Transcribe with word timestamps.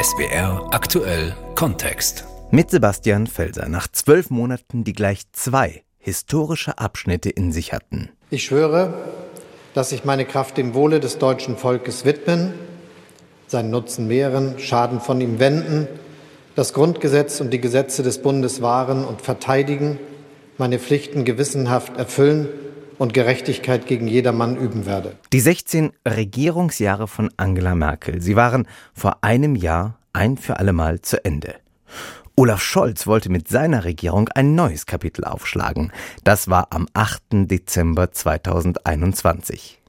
SBR 0.00 0.68
aktuell 0.70 1.34
Kontext. 1.54 2.24
Mit 2.50 2.70
Sebastian 2.70 3.26
Felser 3.26 3.68
nach 3.68 3.88
zwölf 3.88 4.30
Monaten, 4.30 4.84
die 4.84 4.92
gleich 4.92 5.22
zwei 5.32 5.82
historische 5.98 6.78
Abschnitte 6.78 7.30
in 7.30 7.52
sich 7.52 7.72
hatten. 7.72 8.10
Ich 8.30 8.44
schwöre, 8.44 8.94
dass 9.74 9.92
ich 9.92 10.04
meine 10.04 10.24
Kraft 10.24 10.58
dem 10.58 10.74
Wohle 10.74 11.00
des 11.00 11.18
deutschen 11.18 11.56
Volkes 11.56 12.04
widmen, 12.04 12.54
seinen 13.46 13.70
Nutzen 13.70 14.06
mehren, 14.06 14.58
Schaden 14.58 15.00
von 15.00 15.20
ihm 15.20 15.38
wenden, 15.38 15.88
das 16.54 16.72
Grundgesetz 16.72 17.40
und 17.40 17.50
die 17.50 17.60
Gesetze 17.60 18.02
des 18.02 18.22
Bundes 18.22 18.62
wahren 18.62 19.04
und 19.04 19.22
verteidigen, 19.22 19.98
meine 20.58 20.78
Pflichten 20.78 21.24
gewissenhaft 21.24 21.96
erfüllen 21.96 22.48
und 22.98 23.14
Gerechtigkeit 23.14 23.86
gegen 23.86 24.08
jedermann 24.08 24.56
üben 24.56 24.86
werde. 24.86 25.16
Die 25.32 25.40
16 25.40 25.92
Regierungsjahre 26.06 27.08
von 27.08 27.30
Angela 27.36 27.74
Merkel, 27.74 28.20
sie 28.20 28.36
waren 28.36 28.66
vor 28.94 29.18
einem 29.22 29.56
Jahr 29.56 29.98
ein 30.12 30.36
für 30.36 30.58
allemal 30.58 31.00
zu 31.00 31.24
Ende. 31.24 31.54
Olaf 32.34 32.62
Scholz 32.62 33.06
wollte 33.06 33.30
mit 33.30 33.48
seiner 33.48 33.84
Regierung 33.84 34.28
ein 34.30 34.54
neues 34.54 34.86
Kapitel 34.86 35.24
aufschlagen. 35.24 35.92
Das 36.24 36.48
war 36.48 36.68
am 36.70 36.88
8. 36.94 37.22
Dezember 37.50 38.10
2021. 38.10 39.82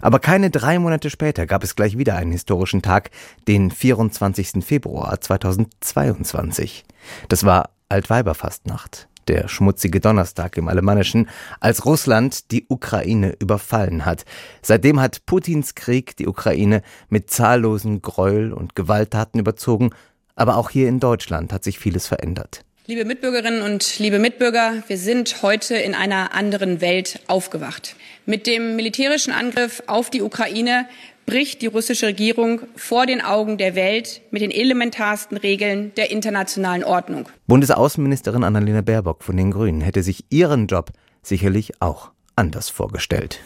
Aber 0.00 0.18
keine 0.18 0.50
drei 0.50 0.78
Monate 0.78 1.10
später 1.10 1.46
gab 1.46 1.62
es 1.62 1.76
gleich 1.76 1.98
wieder 1.98 2.16
einen 2.16 2.32
historischen 2.32 2.80
Tag, 2.80 3.10
den 3.48 3.70
24. 3.70 4.64
Februar 4.64 5.20
2022. 5.20 6.84
Das 7.28 7.44
war 7.44 7.70
Altweiberfastnacht, 7.88 9.08
der 9.28 9.48
schmutzige 9.48 10.00
Donnerstag 10.00 10.56
im 10.56 10.68
Alemannischen, 10.68 11.28
als 11.60 11.84
Russland 11.84 12.50
die 12.50 12.66
Ukraine 12.68 13.34
überfallen 13.38 14.04
hat. 14.04 14.24
Seitdem 14.62 15.00
hat 15.00 15.26
Putins 15.26 15.74
Krieg 15.74 16.16
die 16.16 16.26
Ukraine 16.26 16.82
mit 17.08 17.30
zahllosen 17.30 18.02
Gräuel 18.02 18.52
und 18.52 18.74
Gewalttaten 18.74 19.40
überzogen 19.40 19.90
aber 20.36 20.56
auch 20.56 20.70
hier 20.70 20.88
in 20.88 21.00
Deutschland 21.00 21.52
hat 21.52 21.64
sich 21.64 21.78
vieles 21.78 22.06
verändert. 22.06 22.64
Liebe 22.86 23.06
Mitbürgerinnen 23.06 23.62
und 23.62 23.98
liebe 23.98 24.18
Mitbürger, 24.18 24.82
wir 24.88 24.98
sind 24.98 25.42
heute 25.42 25.74
in 25.74 25.94
einer 25.94 26.34
anderen 26.34 26.82
Welt 26.82 27.20
aufgewacht. 27.28 27.96
Mit 28.26 28.46
dem 28.46 28.76
militärischen 28.76 29.32
Angriff 29.32 29.82
auf 29.86 30.10
die 30.10 30.20
Ukraine 30.20 30.86
bricht 31.26 31.62
die 31.62 31.66
russische 31.66 32.06
Regierung 32.06 32.60
vor 32.76 33.06
den 33.06 33.20
Augen 33.20 33.58
der 33.58 33.74
Welt 33.74 34.20
mit 34.30 34.42
den 34.42 34.50
elementarsten 34.50 35.36
Regeln 35.36 35.92
der 35.96 36.10
internationalen 36.10 36.84
Ordnung. 36.84 37.28
Bundesaußenministerin 37.46 38.44
Annalena 38.44 38.82
Baerbock 38.82 39.24
von 39.24 39.36
den 39.36 39.50
Grünen 39.50 39.80
hätte 39.80 40.02
sich 40.02 40.24
ihren 40.30 40.66
Job 40.66 40.90
sicherlich 41.22 41.80
auch 41.80 42.10
anders 42.36 42.68
vorgestellt. 42.68 43.40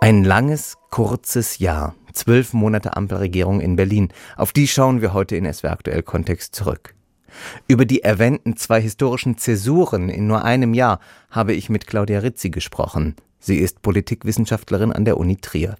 Ein 0.00 0.24
langes, 0.24 0.76
kurzes 0.90 1.58
Jahr 1.58 1.94
Zwölf 2.12 2.52
Monate 2.52 2.96
Ampelregierung 2.96 3.60
in 3.60 3.76
Berlin. 3.76 4.12
Auf 4.36 4.52
die 4.52 4.68
schauen 4.68 5.00
wir 5.00 5.12
heute 5.12 5.36
in 5.36 5.50
SW 5.50 5.68
Aktuell 5.68 6.02
Kontext 6.02 6.54
zurück. 6.54 6.94
Über 7.66 7.86
die 7.86 8.02
erwähnten 8.02 8.56
zwei 8.56 8.80
historischen 8.80 9.38
Zäsuren 9.38 10.10
in 10.10 10.26
nur 10.26 10.44
einem 10.44 10.74
Jahr 10.74 11.00
habe 11.30 11.54
ich 11.54 11.70
mit 11.70 11.86
Claudia 11.86 12.18
Rizzi 12.18 12.50
gesprochen. 12.50 13.16
Sie 13.42 13.58
ist 13.58 13.82
Politikwissenschaftlerin 13.82 14.92
an 14.92 15.04
der 15.04 15.18
Uni 15.18 15.36
Trier. 15.36 15.76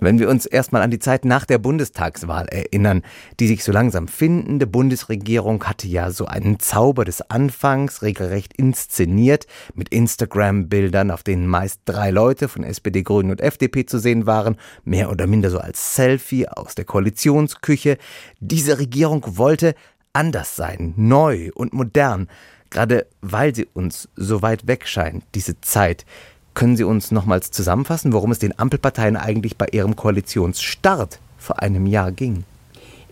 Wenn 0.00 0.18
wir 0.18 0.30
uns 0.30 0.46
erstmal 0.46 0.80
an 0.80 0.90
die 0.90 0.98
Zeit 0.98 1.26
nach 1.26 1.44
der 1.44 1.58
Bundestagswahl 1.58 2.46
erinnern, 2.46 3.02
die 3.38 3.48
sich 3.48 3.62
so 3.62 3.72
langsam 3.72 4.08
findende 4.08 4.66
Bundesregierung 4.66 5.64
hatte 5.64 5.86
ja 5.88 6.10
so 6.10 6.24
einen 6.24 6.58
Zauber 6.58 7.04
des 7.04 7.20
Anfangs 7.30 8.00
regelrecht 8.00 8.54
inszeniert, 8.56 9.46
mit 9.74 9.90
Instagram-Bildern, 9.90 11.10
auf 11.10 11.22
denen 11.22 11.46
meist 11.46 11.82
drei 11.84 12.10
Leute 12.10 12.48
von 12.48 12.64
SPD, 12.64 13.02
Grünen 13.02 13.30
und 13.30 13.42
FDP 13.42 13.84
zu 13.84 13.98
sehen 13.98 14.24
waren, 14.24 14.56
mehr 14.84 15.10
oder 15.10 15.26
minder 15.26 15.50
so 15.50 15.58
als 15.58 15.94
Selfie 15.94 16.48
aus 16.48 16.74
der 16.74 16.86
Koalitionsküche. 16.86 17.98
Diese 18.38 18.78
Regierung 18.78 19.36
wollte 19.36 19.74
anders 20.14 20.56
sein, 20.56 20.94
neu 20.96 21.50
und 21.54 21.74
modern, 21.74 22.28
gerade 22.70 23.06
weil 23.20 23.54
sie 23.54 23.66
uns 23.66 24.08
so 24.16 24.42
weit 24.42 24.66
weg 24.66 24.86
scheint, 24.86 25.24
diese 25.34 25.60
Zeit, 25.60 26.06
können 26.54 26.76
Sie 26.76 26.84
uns 26.84 27.10
nochmals 27.10 27.50
zusammenfassen, 27.50 28.12
worum 28.12 28.32
es 28.32 28.38
den 28.38 28.58
Ampelparteien 28.58 29.16
eigentlich 29.16 29.56
bei 29.56 29.66
ihrem 29.72 29.96
Koalitionsstart 29.96 31.18
vor 31.38 31.60
einem 31.60 31.86
Jahr 31.86 32.12
ging? 32.12 32.44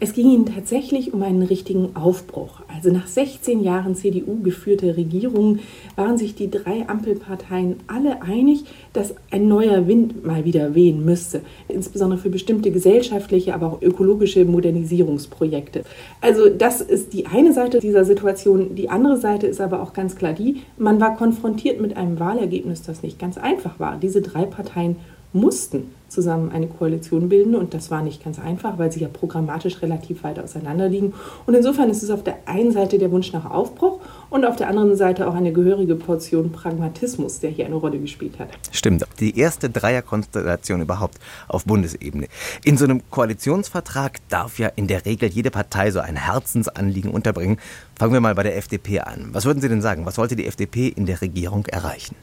Es 0.01 0.13
ging 0.13 0.31
ihnen 0.31 0.47
tatsächlich 0.47 1.13
um 1.13 1.23
einen 1.23 1.43
richtigen 1.43 1.97
Aufbruch. 1.97 2.61
Also 2.73 2.93
nach 2.93 3.09
16 3.09 3.65
Jahren 3.65 3.97
CDU-geführter 3.97 4.97
Regierung 4.97 5.59
waren 5.97 6.17
sich 6.17 6.37
die 6.37 6.51
drei 6.51 6.89
Ampelparteien 6.89 7.77
alle 7.89 8.23
einig, 8.23 8.65
dass 8.93 9.17
ein 9.33 9.49
neuer 9.49 9.89
Wind 9.89 10.25
mal 10.25 10.45
wieder 10.45 10.77
wehen 10.77 11.05
müsste. 11.05 11.41
Insbesondere 11.67 12.21
für 12.21 12.31
bestimmte 12.31 12.71
gesellschaftliche, 12.71 13.55
aber 13.55 13.73
auch 13.73 13.83
ökologische 13.83 14.45
Modernisierungsprojekte. 14.45 15.83
Also 16.21 16.49
das 16.49 16.81
ist 16.81 17.13
die 17.13 17.27
eine 17.27 17.53
Seite 17.53 17.81
dieser 17.81 18.05
Situation. 18.05 18.77
Die 18.77 18.91
andere 18.91 19.17
Seite 19.17 19.49
ist 19.49 19.61
aber 19.61 19.83
auch 19.83 19.95
ganz 19.95 20.15
klar 20.15 20.33
die, 20.33 20.63
man 20.77 21.01
war 21.01 21.17
konfrontiert 21.17 21.81
mit 21.81 21.97
einem 21.97 22.21
Wahlergebnis, 22.21 22.83
das 22.83 23.03
nicht 23.03 23.19
ganz 23.19 23.37
einfach 23.37 23.81
war. 23.81 23.97
Diese 23.97 24.23
drei 24.23 24.45
Parteien 24.45 24.95
mussten 25.33 25.91
zusammen 26.09 26.51
eine 26.51 26.67
Koalition 26.67 27.29
bilden 27.29 27.55
und 27.55 27.75
das 27.75 27.91
war 27.91 28.03
nicht 28.03 28.25
ganz 28.25 28.39
einfach, 28.39 28.79
weil 28.79 28.91
sie 28.91 29.01
ja 29.01 29.09
programmatisch 29.09 29.83
relativ 29.83 30.25
weit 30.25 30.39
auseinander 30.39 30.89
liegen. 30.89 31.13
Und 31.47 31.55
insofern 31.55 31.91
ist 31.91 32.03
es 32.03 32.11
auf 32.11 32.25
der 32.25 32.39
einen 32.47 32.73
Seite 32.73 32.99
der 32.99 33.11
Wunsch 33.11 33.33
nach 33.33 33.51
Aufbruch 33.51 34.01
und 34.31 34.45
auf 34.45 34.57
der 34.57 34.69
anderen 34.69 34.97
Seite 34.97 35.29
auch 35.29 35.35
eine 35.35 35.53
gehörige 35.53 35.95
Portion 35.97 36.51
Pragmatismus, 36.53 37.41
der 37.41 37.51
hier 37.51 37.67
eine 37.67 37.77
Rolle 37.77 37.99
gespielt 37.99 38.39
hat. 38.39 38.49
Stimmt, 38.73 39.05
die 39.21 39.39
erste 39.39 39.71
Dreierkonstellation 39.71 40.81
überhaupt 40.81 41.19
auf 41.49 41.65
Bundesebene. 41.65 42.29
In 42.65 42.77
so 42.77 42.85
einem 42.85 43.03
Koalitionsvertrag 43.11 44.19
darf 44.29 44.59
ja 44.59 44.69
in 44.69 44.87
der 44.87 45.05
Regel 45.05 45.29
jede 45.29 45.51
Partei 45.51 45.91
so 45.91 46.01
ein 46.01 46.17
Herzensanliegen 46.17 47.11
unterbringen. 47.11 47.59
Fangen 47.99 48.13
wir 48.13 48.21
mal 48.21 48.35
bei 48.35 48.43
der 48.43 48.57
FDP 48.57 49.01
an. 49.01 49.29
Was 49.33 49.45
würden 49.45 49.61
Sie 49.61 49.69
denn 49.69 49.83
sagen? 49.83 50.07
Was 50.07 50.19
wollte 50.19 50.37
die 50.37 50.47
FDP 50.47 50.89
in 50.89 51.07
der 51.07 51.21
Regierung 51.21 51.67
erreichen? 51.67 52.15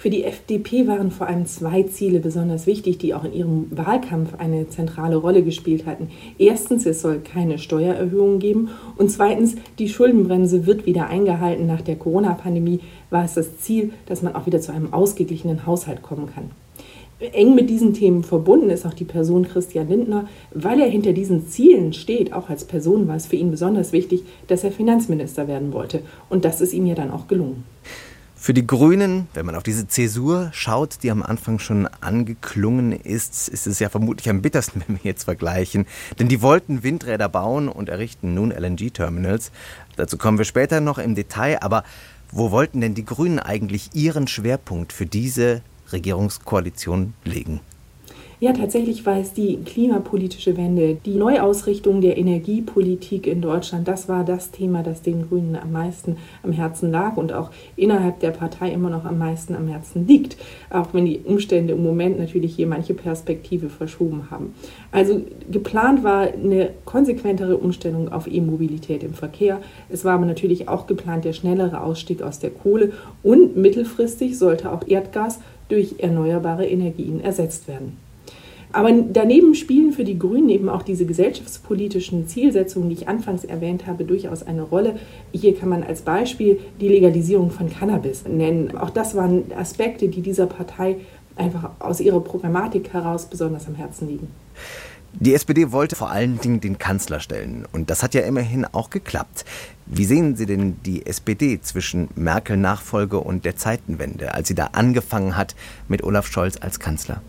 Für 0.00 0.08
die 0.08 0.24
FDP 0.24 0.86
waren 0.86 1.10
vor 1.10 1.26
allem 1.26 1.44
zwei 1.44 1.82
Ziele 1.82 2.20
besonders 2.20 2.66
wichtig, 2.66 2.96
die 2.96 3.12
auch 3.12 3.22
in 3.22 3.34
ihrem 3.34 3.66
Wahlkampf 3.70 4.32
eine 4.38 4.66
zentrale 4.66 5.16
Rolle 5.16 5.42
gespielt 5.42 5.84
hatten. 5.84 6.08
Erstens, 6.38 6.86
es 6.86 7.02
soll 7.02 7.18
keine 7.18 7.58
Steuererhöhungen 7.58 8.38
geben 8.38 8.70
und 8.96 9.10
zweitens, 9.10 9.56
die 9.78 9.90
Schuldenbremse 9.90 10.64
wird 10.64 10.86
wieder 10.86 11.08
eingehalten. 11.08 11.66
Nach 11.66 11.82
der 11.82 11.96
Corona-Pandemie 11.96 12.80
war 13.10 13.26
es 13.26 13.34
das 13.34 13.58
Ziel, 13.58 13.92
dass 14.06 14.22
man 14.22 14.34
auch 14.34 14.46
wieder 14.46 14.62
zu 14.62 14.72
einem 14.72 14.94
ausgeglichenen 14.94 15.66
Haushalt 15.66 16.00
kommen 16.00 16.30
kann. 16.34 16.50
Eng 17.20 17.54
mit 17.54 17.68
diesen 17.68 17.92
Themen 17.92 18.24
verbunden 18.24 18.70
ist 18.70 18.86
auch 18.86 18.94
die 18.94 19.04
Person 19.04 19.46
Christian 19.46 19.86
Lindner, 19.86 20.30
weil 20.54 20.80
er 20.80 20.88
hinter 20.88 21.12
diesen 21.12 21.46
Zielen 21.46 21.92
steht. 21.92 22.32
Auch 22.32 22.48
als 22.48 22.64
Person 22.64 23.06
war 23.06 23.16
es 23.16 23.26
für 23.26 23.36
ihn 23.36 23.50
besonders 23.50 23.92
wichtig, 23.92 24.22
dass 24.46 24.64
er 24.64 24.72
Finanzminister 24.72 25.46
werden 25.46 25.74
wollte. 25.74 26.00
Und 26.30 26.46
das 26.46 26.62
ist 26.62 26.72
ihm 26.72 26.86
ja 26.86 26.94
dann 26.94 27.10
auch 27.10 27.28
gelungen. 27.28 27.64
Für 28.42 28.54
die 28.54 28.66
Grünen, 28.66 29.28
wenn 29.34 29.44
man 29.44 29.54
auf 29.54 29.64
diese 29.64 29.86
Zäsur 29.86 30.48
schaut, 30.54 31.02
die 31.02 31.10
am 31.10 31.22
Anfang 31.22 31.58
schon 31.58 31.86
angeklungen 32.00 32.92
ist, 32.92 33.50
ist 33.50 33.66
es 33.66 33.80
ja 33.80 33.90
vermutlich 33.90 34.30
am 34.30 34.40
bittersten, 34.40 34.82
wenn 34.88 34.96
wir 34.96 35.02
jetzt 35.04 35.24
vergleichen. 35.24 35.84
Denn 36.18 36.28
die 36.28 36.40
wollten 36.40 36.82
Windräder 36.82 37.28
bauen 37.28 37.68
und 37.68 37.90
errichten 37.90 38.32
nun 38.32 38.50
LNG-Terminals. 38.50 39.52
Dazu 39.96 40.16
kommen 40.16 40.38
wir 40.38 40.46
später 40.46 40.80
noch 40.80 40.96
im 40.96 41.14
Detail. 41.14 41.58
Aber 41.60 41.84
wo 42.32 42.50
wollten 42.50 42.80
denn 42.80 42.94
die 42.94 43.04
Grünen 43.04 43.40
eigentlich 43.40 43.90
ihren 43.92 44.26
Schwerpunkt 44.26 44.94
für 44.94 45.04
diese 45.04 45.60
Regierungskoalition 45.92 47.12
legen? 47.24 47.60
Ja, 48.42 48.54
tatsächlich 48.54 49.04
war 49.04 49.18
es 49.18 49.34
die 49.34 49.58
klimapolitische 49.58 50.56
Wende, 50.56 50.96
die 51.04 51.16
Neuausrichtung 51.16 52.00
der 52.00 52.16
Energiepolitik 52.16 53.26
in 53.26 53.42
Deutschland. 53.42 53.86
Das 53.86 54.08
war 54.08 54.24
das 54.24 54.50
Thema, 54.50 54.82
das 54.82 55.02
den 55.02 55.28
Grünen 55.28 55.56
am 55.56 55.72
meisten 55.72 56.16
am 56.42 56.52
Herzen 56.52 56.90
lag 56.90 57.18
und 57.18 57.34
auch 57.34 57.50
innerhalb 57.76 58.20
der 58.20 58.30
Partei 58.30 58.72
immer 58.72 58.88
noch 58.88 59.04
am 59.04 59.18
meisten 59.18 59.54
am 59.54 59.68
Herzen 59.68 60.06
liegt. 60.06 60.38
Auch 60.70 60.94
wenn 60.94 61.04
die 61.04 61.18
Umstände 61.18 61.74
im 61.74 61.82
Moment 61.82 62.18
natürlich 62.18 62.56
hier 62.56 62.66
manche 62.66 62.94
Perspektive 62.94 63.68
verschoben 63.68 64.30
haben. 64.30 64.54
Also 64.90 65.20
geplant 65.50 66.02
war 66.02 66.22
eine 66.22 66.70
konsequentere 66.86 67.58
Umstellung 67.58 68.10
auf 68.10 68.26
E-Mobilität 68.26 69.02
im 69.02 69.12
Verkehr. 69.12 69.60
Es 69.90 70.06
war 70.06 70.14
aber 70.14 70.24
natürlich 70.24 70.66
auch 70.66 70.86
geplant 70.86 71.26
der 71.26 71.34
schnellere 71.34 71.82
Ausstieg 71.82 72.22
aus 72.22 72.38
der 72.38 72.52
Kohle 72.52 72.92
und 73.22 73.58
mittelfristig 73.58 74.38
sollte 74.38 74.72
auch 74.72 74.88
Erdgas 74.88 75.40
durch 75.68 75.96
erneuerbare 75.98 76.66
Energien 76.66 77.20
ersetzt 77.20 77.68
werden. 77.68 78.09
Aber 78.72 78.92
daneben 78.92 79.54
spielen 79.54 79.92
für 79.92 80.04
die 80.04 80.18
Grünen 80.18 80.48
eben 80.48 80.68
auch 80.68 80.82
diese 80.82 81.04
gesellschaftspolitischen 81.04 82.28
Zielsetzungen, 82.28 82.88
die 82.88 82.96
ich 82.96 83.08
anfangs 83.08 83.44
erwähnt 83.44 83.86
habe, 83.86 84.04
durchaus 84.04 84.42
eine 84.44 84.62
Rolle. 84.62 84.98
Hier 85.32 85.56
kann 85.56 85.68
man 85.68 85.82
als 85.82 86.02
Beispiel 86.02 86.58
die 86.80 86.88
Legalisierung 86.88 87.50
von 87.50 87.68
Cannabis 87.68 88.24
nennen. 88.28 88.76
Auch 88.76 88.90
das 88.90 89.16
waren 89.16 89.44
Aspekte, 89.56 90.08
die 90.08 90.20
dieser 90.20 90.46
Partei 90.46 90.96
einfach 91.36 91.70
aus 91.80 92.00
ihrer 92.00 92.20
Programmatik 92.20 92.92
heraus 92.92 93.26
besonders 93.26 93.66
am 93.66 93.74
Herzen 93.74 94.08
liegen. 94.08 94.28
Die 95.12 95.34
SPD 95.34 95.72
wollte 95.72 95.96
vor 95.96 96.10
allen 96.10 96.40
Dingen 96.40 96.60
den 96.60 96.78
Kanzler 96.78 97.18
stellen. 97.18 97.66
Und 97.72 97.90
das 97.90 98.04
hat 98.04 98.14
ja 98.14 98.20
immerhin 98.20 98.64
auch 98.64 98.90
geklappt. 98.90 99.44
Wie 99.86 100.04
sehen 100.04 100.36
Sie 100.36 100.46
denn 100.46 100.76
die 100.86 101.04
SPD 101.04 101.60
zwischen 101.60 102.08
Merkel-Nachfolge 102.14 103.18
und 103.18 103.44
der 103.44 103.56
Zeitenwende, 103.56 104.34
als 104.34 104.46
sie 104.46 104.54
da 104.54 104.66
angefangen 104.72 105.36
hat 105.36 105.56
mit 105.88 106.04
Olaf 106.04 106.28
Scholz 106.28 106.58
als 106.60 106.78
Kanzler? 106.78 107.20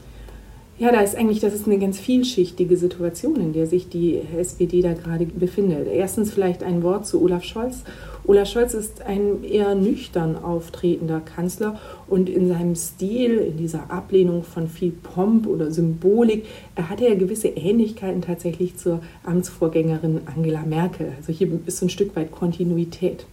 Ja, 0.82 0.92
da 0.92 1.02
ist 1.02 1.16
eigentlich, 1.16 1.40
das 1.40 1.54
ist 1.54 1.68
eine 1.68 1.78
ganz 1.78 2.00
vielschichtige 2.00 2.76
Situation, 2.76 3.36
in 3.36 3.54
der 3.54 3.68
sich 3.68 3.88
die 3.88 4.20
SPD 4.36 4.82
da 4.82 4.94
gerade 4.94 5.28
befindet. 5.28 5.88
Erstens 5.88 6.34
vielleicht 6.34 6.64
ein 6.64 6.82
Wort 6.82 7.06
zu 7.06 7.22
Olaf 7.22 7.44
Scholz. 7.44 7.84
Olaf 8.26 8.48
Scholz 8.48 8.74
ist 8.74 9.04
ein 9.04 9.44
eher 9.44 9.76
nüchtern 9.76 10.36
auftretender 10.36 11.20
Kanzler 11.20 11.80
und 12.08 12.32
in 12.32 12.48
seinem 12.48 12.74
Stil, 12.74 13.38
in 13.38 13.58
dieser 13.58 13.92
Ablehnung 13.92 14.42
von 14.42 14.68
viel 14.68 14.90
Pomp 14.90 15.46
oder 15.46 15.70
Symbolik, 15.70 16.48
er 16.74 16.90
hatte 16.90 17.08
ja 17.08 17.14
gewisse 17.14 17.50
Ähnlichkeiten 17.50 18.24
tatsächlich 18.24 18.76
zur 18.76 19.02
Amtsvorgängerin 19.24 20.22
Angela 20.36 20.64
Merkel. 20.64 21.12
Also 21.16 21.32
hier 21.32 21.48
ist 21.68 21.78
so 21.78 21.86
ein 21.86 21.90
Stück 21.90 22.16
weit 22.16 22.32
Kontinuität. 22.32 23.28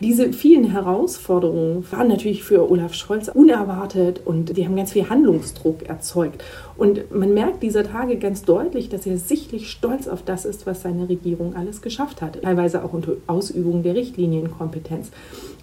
Diese 0.00 0.32
vielen 0.32 0.64
Herausforderungen 0.64 1.84
waren 1.92 2.08
natürlich 2.08 2.42
für 2.42 2.70
Olaf 2.70 2.94
Scholz 2.94 3.28
unerwartet 3.28 4.22
und 4.24 4.56
die 4.56 4.64
haben 4.64 4.74
ganz 4.74 4.92
viel 4.92 5.10
Handlungsdruck 5.10 5.82
erzeugt. 5.82 6.42
Und 6.78 7.14
man 7.14 7.34
merkt 7.34 7.62
dieser 7.62 7.84
Tage 7.84 8.16
ganz 8.16 8.42
deutlich, 8.42 8.88
dass 8.88 9.04
er 9.04 9.18
sichtlich 9.18 9.70
stolz 9.70 10.08
auf 10.08 10.22
das 10.22 10.46
ist, 10.46 10.66
was 10.66 10.80
seine 10.80 11.10
Regierung 11.10 11.54
alles 11.54 11.82
geschafft 11.82 12.22
hat, 12.22 12.40
teilweise 12.40 12.82
auch 12.82 12.94
unter 12.94 13.12
Ausübung 13.26 13.82
der 13.82 13.94
Richtlinienkompetenz. 13.94 15.10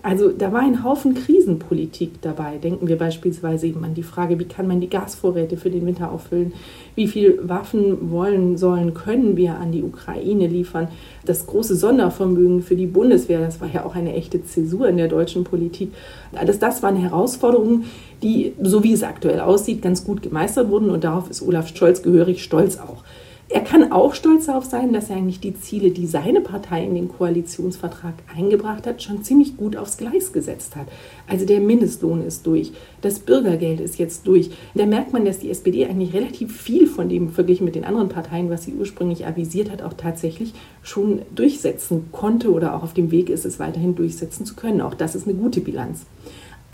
Also 0.04 0.30
da 0.30 0.52
war 0.54 0.62
ein 0.62 0.84
Haufen 0.84 1.16
Krisenpolitik 1.16 2.22
dabei. 2.22 2.58
Denken 2.58 2.88
wir 2.88 2.98
beispielsweise 2.98 3.68
eben 3.68 3.84
an 3.84 3.96
die 3.96 4.04
Frage, 4.04 4.38
wie 4.40 4.46
kann 4.46 4.68
man 4.68 4.80
die 4.80 4.90
Gasvorräte 4.90 5.58
für 5.58 5.70
den 5.70 5.86
Winter 5.86 6.12
auffüllen? 6.12 6.54
Wie 6.96 7.08
viel 7.08 7.40
Waffen 7.44 8.12
wollen, 8.12 8.58
sollen, 8.58 8.94
können 8.94 9.38
wir 9.38 9.56
an 9.56 9.72
die 9.72 9.84
Ukraine 9.84 10.48
liefern? 10.48 10.88
Das 11.26 11.48
große 11.48 11.76
Sondervermögen 11.76 12.62
für 12.62 12.76
die 12.76 12.86
Bundeswehr, 12.86 13.40
das 13.40 13.60
war 13.60 13.70
ja 13.72 13.86
auch 13.86 13.96
eine 13.96 14.14
echte 14.14 14.44
Zäsur 14.44 14.88
in 14.88 14.98
der 14.98 15.08
deutschen 15.08 15.44
Politik. 15.44 15.92
Alles 16.34 16.60
das 16.60 16.84
waren 16.84 16.96
Herausforderungen, 16.96 17.86
die, 18.22 18.54
so 18.62 18.84
wie 18.84 18.94
es 18.94 19.04
aktuell 19.04 19.40
aussieht, 19.40 19.82
ganz 19.82 20.04
gut 20.04 20.22
gemeistert 20.22 20.70
wurden 20.70 20.90
und 20.90 21.04
darauf 21.04 21.30
ist 21.30 21.42
Olaf 21.42 21.76
Scholz 21.76 22.02
gehörig 22.02 22.44
stolz 22.44 22.78
auch. 22.78 23.04
Er 23.50 23.62
kann 23.62 23.94
auch 23.94 24.14
stolz 24.14 24.48
darauf 24.48 24.66
sein, 24.66 24.92
dass 24.92 25.10
er 25.10 25.16
eigentlich 25.16 25.40
die 25.40 25.58
Ziele, 25.58 25.92
die 25.92 26.06
seine 26.06 26.42
Partei 26.42 26.84
in 26.84 26.96
den 26.96 27.08
Koalitionsvertrag 27.08 28.16
eingebracht 28.36 28.86
hat, 28.86 29.02
schon 29.02 29.24
ziemlich 29.24 29.56
gut 29.56 29.78
aufs 29.78 29.96
Gleis 29.96 30.34
gesetzt 30.34 30.76
hat. 30.76 30.88
Also 31.28 31.46
der 31.46 31.62
Mindestlohn 31.62 32.26
ist 32.26 32.46
durch, 32.46 32.74
das 33.02 33.20
Bürgergeld 33.20 33.80
ist 33.80 34.00
jetzt 34.00 34.28
durch. 34.28 34.52
Da 34.76 34.86
merkt 34.86 35.14
man, 35.14 35.24
dass 35.24 35.40
die 35.40 35.50
SPD 35.50 35.86
eigentlich 35.86 36.14
relativ 36.14 36.60
viel 36.60 36.88
von 36.88 37.08
dem 37.08 37.30
verglichen 37.30 37.64
mit 37.64 37.76
den 37.76 37.86
anderen 37.86 38.10
Parteien, 38.10 38.50
was 38.50 38.66
sie 38.66 38.74
ursprünglich 38.74 39.26
avisiert 39.26 39.72
hat, 39.72 39.82
auch 39.82 39.94
tatsächlich 39.94 40.54
schon 40.84 41.22
durchsetzen 41.34 42.10
konnte 42.12 42.52
oder 42.52 42.76
auch 42.76 42.84
auf 42.84 42.94
dem 42.94 43.12
Weg 43.12 43.30
ist, 43.30 43.46
es 43.46 43.60
weiterhin 43.60 43.96
durchsetzen 43.96 44.46
zu 44.46 44.56
können. 44.56 44.82
Auch 44.82 44.94
das 44.94 45.16
ist 45.16 45.26
eine 45.26 45.38
gute 45.38 45.62
Bilanz. 45.62 46.06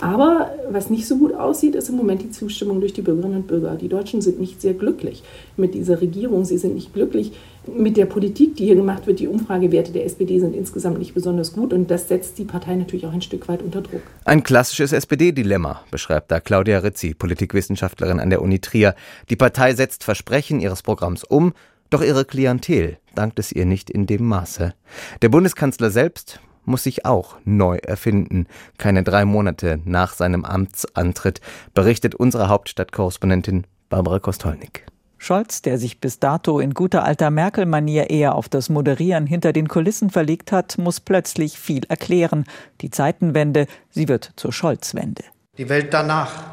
Aber 0.04 0.52
was 0.70 0.90
nicht 0.90 1.08
so 1.08 1.18
gut 1.18 1.34
aussieht, 1.34 1.76
ist 1.76 1.88
im 1.88 1.96
Moment 1.96 2.22
die 2.22 2.30
Zustimmung 2.30 2.82
durch 2.82 2.92
die 2.92 3.02
Bürgerinnen 3.02 3.38
und 3.38 3.48
Bürger. 3.48 3.76
Die 3.76 3.88
Deutschen 3.88 4.22
sind 4.22 4.38
nicht 4.38 4.62
sehr 4.62 4.74
glücklich 4.74 5.24
mit 5.56 5.74
dieser 5.74 6.02
Regierung. 6.02 6.44
Sie 6.44 6.58
sind 6.58 6.76
nicht 6.76 6.94
glücklich 6.94 7.32
mit 7.74 7.96
der 7.96 8.06
Politik, 8.06 8.58
die 8.58 8.66
hier 8.66 8.76
gemacht 8.76 9.08
wird. 9.08 9.22
Die 9.22 9.30
Umfragewerte 9.30 9.94
der 9.94 10.04
SPD 10.04 10.42
sind 10.42 10.58
insgesamt 10.58 11.00
nicht 11.00 11.14
besonders 11.14 11.54
gut 11.54 11.72
und 11.72 11.90
das 11.90 12.10
setzt 12.10 12.38
die 12.38 12.44
Partei 12.44 12.76
natürlich 12.76 13.06
auch 13.06 13.14
ein 13.14 13.22
Stück 13.22 13.48
weit 13.48 13.62
unter 13.62 13.82
Druck. 13.82 14.02
Ein 14.26 14.44
klassisches 14.44 14.92
SPD-Dilemma, 14.92 15.86
beschreibt 15.90 16.32
da 16.32 16.42
Claudia 16.42 16.80
Rizzi, 16.80 17.14
Politikwissenschaftlerin 17.14 18.20
an 18.20 18.30
der 18.30 18.42
Uni 18.42 18.60
Trier. 18.60 18.96
Die 19.30 19.38
Partei 19.38 19.74
setzt 19.74 20.04
Versprechen 20.04 20.60
ihres 20.60 20.82
Programms 20.82 21.24
um, 21.24 21.54
doch 21.90 22.02
ihre 22.02 22.26
Klientel 22.26 22.98
dankt 23.16 23.40
es 23.40 23.54
ihr 23.54 23.66
nicht 23.66 23.90
in 23.90 24.06
dem 24.06 24.26
Maße. 24.26 24.74
Der 25.22 25.30
Bundeskanzler 25.30 25.92
selbst 25.92 26.42
muss 26.66 26.84
sich 26.84 27.06
auch 27.06 27.36
neu 27.46 27.78
erfinden. 27.78 28.48
Keine 28.78 29.04
drei 29.04 29.26
Monate 29.26 29.80
nach 29.86 30.14
seinem 30.14 30.46
Amtsantritt, 30.46 31.42
berichtet 31.74 32.16
unsere 32.16 32.50
Hauptstadtkorrespondentin 32.50 33.66
Barbara 33.90 34.20
Kostolnik. 34.20 34.86
Scholz, 35.18 35.62
der 35.62 35.78
sich 35.78 36.02
bis 36.02 36.20
dato 36.20 36.60
in 36.60 36.74
guter 36.74 37.06
alter 37.06 37.30
Merkel-Manier 37.30 38.10
eher 38.10 38.36
auf 38.36 38.50
das 38.50 38.68
Moderieren 38.68 39.26
hinter 39.26 39.54
den 39.54 39.70
Kulissen 39.70 40.10
verlegt 40.10 40.52
hat, 40.52 40.78
muss 40.78 41.00
plötzlich 41.00 41.58
viel 41.58 41.86
erklären. 41.88 42.44
Die 42.82 42.90
Zeitenwende, 42.90 43.68
sie 43.90 44.10
wird 44.10 44.34
zur 44.36 44.52
Scholz-Wende. 44.52 45.24
Die 45.58 45.70
Welt 45.70 45.94
danach 45.94 46.44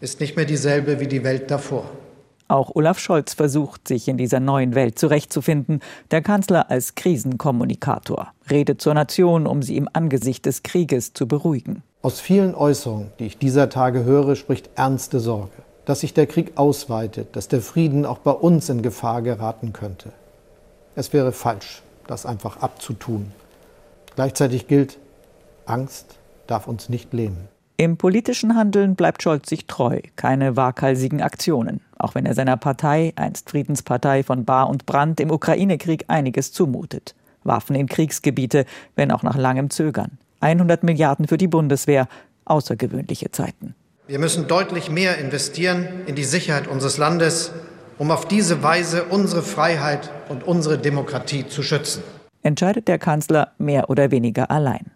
ist 0.00 0.20
nicht 0.20 0.36
mehr 0.36 0.44
dieselbe 0.44 1.00
wie 1.00 1.08
die 1.08 1.24
Welt 1.24 1.50
davor. 1.50 1.90
Auch 2.48 2.70
Olaf 2.74 2.98
Scholz 2.98 3.34
versucht, 3.34 3.88
sich 3.88 4.06
in 4.06 4.18
dieser 4.18 4.38
neuen 4.38 4.74
Welt 4.74 4.98
zurechtzufinden, 4.98 5.80
der 6.12 6.22
Kanzler 6.22 6.70
als 6.70 6.94
Krisenkommunikator, 6.94 8.32
redet 8.50 8.80
zur 8.80 8.94
Nation, 8.94 9.46
um 9.46 9.62
sie 9.62 9.76
im 9.76 9.88
Angesicht 9.92 10.46
des 10.46 10.62
Krieges 10.62 11.12
zu 11.12 11.26
beruhigen. 11.26 11.82
Aus 12.02 12.20
vielen 12.20 12.54
Äußerungen, 12.54 13.10
die 13.18 13.26
ich 13.26 13.38
dieser 13.38 13.68
Tage 13.68 14.04
höre, 14.04 14.36
spricht 14.36 14.70
ernste 14.76 15.18
Sorge, 15.18 15.50
dass 15.86 16.00
sich 16.00 16.14
der 16.14 16.26
Krieg 16.26 16.52
ausweitet, 16.54 17.34
dass 17.34 17.48
der 17.48 17.60
Frieden 17.60 18.06
auch 18.06 18.18
bei 18.18 18.30
uns 18.30 18.68
in 18.68 18.82
Gefahr 18.82 19.22
geraten 19.22 19.72
könnte. 19.72 20.12
Es 20.94 21.12
wäre 21.12 21.32
falsch, 21.32 21.82
das 22.06 22.26
einfach 22.26 22.58
abzutun. 22.58 23.32
Gleichzeitig 24.14 24.68
gilt, 24.68 24.98
Angst 25.66 26.16
darf 26.46 26.68
uns 26.68 26.88
nicht 26.88 27.12
lähmen. 27.12 27.48
Im 27.78 27.98
politischen 27.98 28.56
Handeln 28.56 28.94
bleibt 28.94 29.22
Scholz 29.22 29.50
sich 29.50 29.66
treu, 29.66 30.00
keine 30.16 30.56
waghalsigen 30.56 31.20
Aktionen, 31.20 31.82
auch 31.98 32.14
wenn 32.14 32.24
er 32.24 32.32
seiner 32.32 32.56
Partei, 32.56 33.12
einst 33.16 33.50
Friedenspartei 33.50 34.22
von 34.22 34.46
Bar 34.46 34.70
und 34.70 34.86
Brand, 34.86 35.20
im 35.20 35.30
Ukraine-Krieg 35.30 36.06
einiges 36.08 36.52
zumutet. 36.52 37.14
Waffen 37.44 37.76
in 37.76 37.86
Kriegsgebiete, 37.86 38.64
wenn 38.94 39.10
auch 39.10 39.22
nach 39.22 39.36
langem 39.36 39.68
Zögern. 39.68 40.12
100 40.40 40.84
Milliarden 40.84 41.28
für 41.28 41.36
die 41.36 41.48
Bundeswehr, 41.48 42.08
außergewöhnliche 42.46 43.30
Zeiten. 43.30 43.74
Wir 44.06 44.20
müssen 44.20 44.48
deutlich 44.48 44.90
mehr 44.90 45.18
investieren 45.18 45.86
in 46.06 46.14
die 46.14 46.24
Sicherheit 46.24 46.68
unseres 46.68 46.96
Landes, 46.96 47.52
um 47.98 48.10
auf 48.10 48.26
diese 48.26 48.62
Weise 48.62 49.04
unsere 49.04 49.42
Freiheit 49.42 50.10
und 50.30 50.44
unsere 50.44 50.78
Demokratie 50.78 51.46
zu 51.46 51.62
schützen. 51.62 52.02
Entscheidet 52.42 52.88
der 52.88 52.98
Kanzler 52.98 53.52
mehr 53.58 53.90
oder 53.90 54.10
weniger 54.10 54.50
allein. 54.50 54.92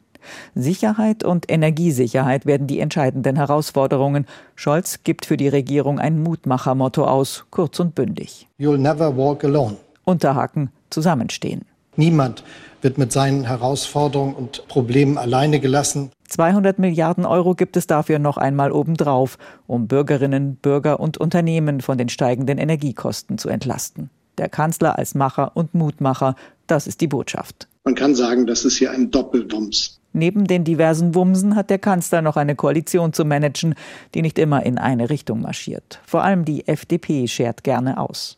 Sicherheit 0.54 1.24
und 1.24 1.50
Energiesicherheit 1.50 2.46
werden 2.46 2.66
die 2.66 2.80
entscheidenden 2.80 3.36
Herausforderungen. 3.36 4.26
Scholz 4.54 5.00
gibt 5.04 5.26
für 5.26 5.36
die 5.36 5.48
Regierung 5.48 5.98
ein 5.98 6.22
Mutmachermotto 6.22 7.04
aus, 7.04 7.46
kurz 7.50 7.80
und 7.80 7.94
bündig. 7.94 8.48
You'll 8.58 8.78
never 8.78 9.16
walk 9.16 9.44
alone. 9.44 9.76
Unterhaken, 10.04 10.70
zusammenstehen. 10.90 11.64
Niemand 11.96 12.44
wird 12.82 12.98
mit 12.98 13.12
seinen 13.12 13.44
Herausforderungen 13.44 14.34
und 14.34 14.66
Problemen 14.68 15.18
alleine 15.18 15.60
gelassen. 15.60 16.10
200 16.28 16.78
Milliarden 16.78 17.26
Euro 17.26 17.54
gibt 17.54 17.76
es 17.76 17.86
dafür 17.86 18.18
noch 18.18 18.36
einmal 18.36 18.72
obendrauf, 18.72 19.36
um 19.66 19.88
Bürgerinnen, 19.88 20.56
Bürger 20.56 21.00
und 21.00 21.18
Unternehmen 21.18 21.80
von 21.80 21.98
den 21.98 22.08
steigenden 22.08 22.58
Energiekosten 22.58 23.36
zu 23.36 23.48
entlasten. 23.48 24.10
Der 24.38 24.48
Kanzler 24.48 24.98
als 24.98 25.14
Macher 25.14 25.52
und 25.54 25.74
Mutmacher, 25.74 26.36
das 26.66 26.86
ist 26.86 27.00
die 27.00 27.08
Botschaft. 27.08 27.68
Man 27.84 27.94
kann 27.94 28.14
sagen, 28.14 28.46
das 28.46 28.64
ist 28.64 28.76
hier 28.76 28.90
ein 28.90 29.10
Doppelwumms. 29.10 29.99
Neben 30.12 30.46
den 30.46 30.64
diversen 30.64 31.14
Wumsen 31.14 31.54
hat 31.54 31.70
der 31.70 31.78
Kanzler 31.78 32.20
noch 32.22 32.36
eine 32.36 32.56
Koalition 32.56 33.12
zu 33.12 33.24
managen, 33.24 33.74
die 34.14 34.22
nicht 34.22 34.38
immer 34.38 34.64
in 34.64 34.78
eine 34.78 35.08
Richtung 35.08 35.40
marschiert. 35.40 36.00
Vor 36.04 36.22
allem 36.24 36.44
die 36.44 36.66
FDP 36.66 37.28
schert 37.28 37.62
gerne 37.62 37.98
aus. 37.98 38.36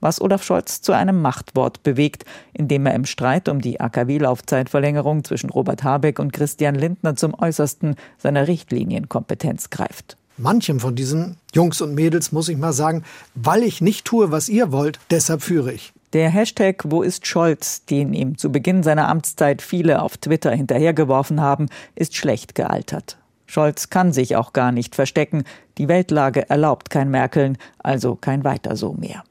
Was 0.00 0.20
Olaf 0.20 0.42
Scholz 0.42 0.82
zu 0.82 0.92
einem 0.92 1.22
Machtwort 1.22 1.82
bewegt, 1.82 2.24
indem 2.52 2.86
er 2.86 2.94
im 2.94 3.04
Streit 3.04 3.48
um 3.48 3.60
die 3.60 3.80
AKW-Laufzeitverlängerung 3.80 5.24
zwischen 5.24 5.50
Robert 5.50 5.82
Habeck 5.82 6.18
und 6.18 6.32
Christian 6.32 6.74
Lindner 6.74 7.16
zum 7.16 7.34
Äußersten 7.34 7.96
seiner 8.18 8.48
Richtlinienkompetenz 8.48 9.70
greift. 9.70 10.16
Manchem 10.36 10.80
von 10.80 10.94
diesen 10.94 11.36
Jungs 11.54 11.80
und 11.80 11.94
Mädels 11.94 12.32
muss 12.32 12.48
ich 12.48 12.56
mal 12.56 12.72
sagen, 12.72 13.04
weil 13.34 13.62
ich 13.62 13.80
nicht 13.80 14.04
tue, 14.04 14.30
was 14.30 14.48
ihr 14.48 14.72
wollt, 14.72 14.98
deshalb 15.10 15.42
führe 15.42 15.72
ich. 15.72 15.92
Der 16.12 16.28
Hashtag 16.28 16.82
Wo 16.84 17.02
ist 17.02 17.26
Scholz, 17.26 17.86
den 17.86 18.12
ihm 18.12 18.36
zu 18.36 18.52
Beginn 18.52 18.82
seiner 18.82 19.08
Amtszeit 19.08 19.62
viele 19.62 20.02
auf 20.02 20.18
Twitter 20.18 20.50
hinterhergeworfen 20.50 21.40
haben, 21.40 21.68
ist 21.94 22.14
schlecht 22.14 22.54
gealtert. 22.54 23.16
Scholz 23.46 23.88
kann 23.88 24.12
sich 24.12 24.36
auch 24.36 24.52
gar 24.52 24.72
nicht 24.72 24.94
verstecken. 24.94 25.44
Die 25.78 25.88
Weltlage 25.88 26.50
erlaubt 26.50 26.90
kein 26.90 27.10
Merkeln, 27.10 27.56
also 27.78 28.14
kein 28.14 28.44
weiter 28.44 28.76
so 28.76 28.92
mehr. 28.92 29.24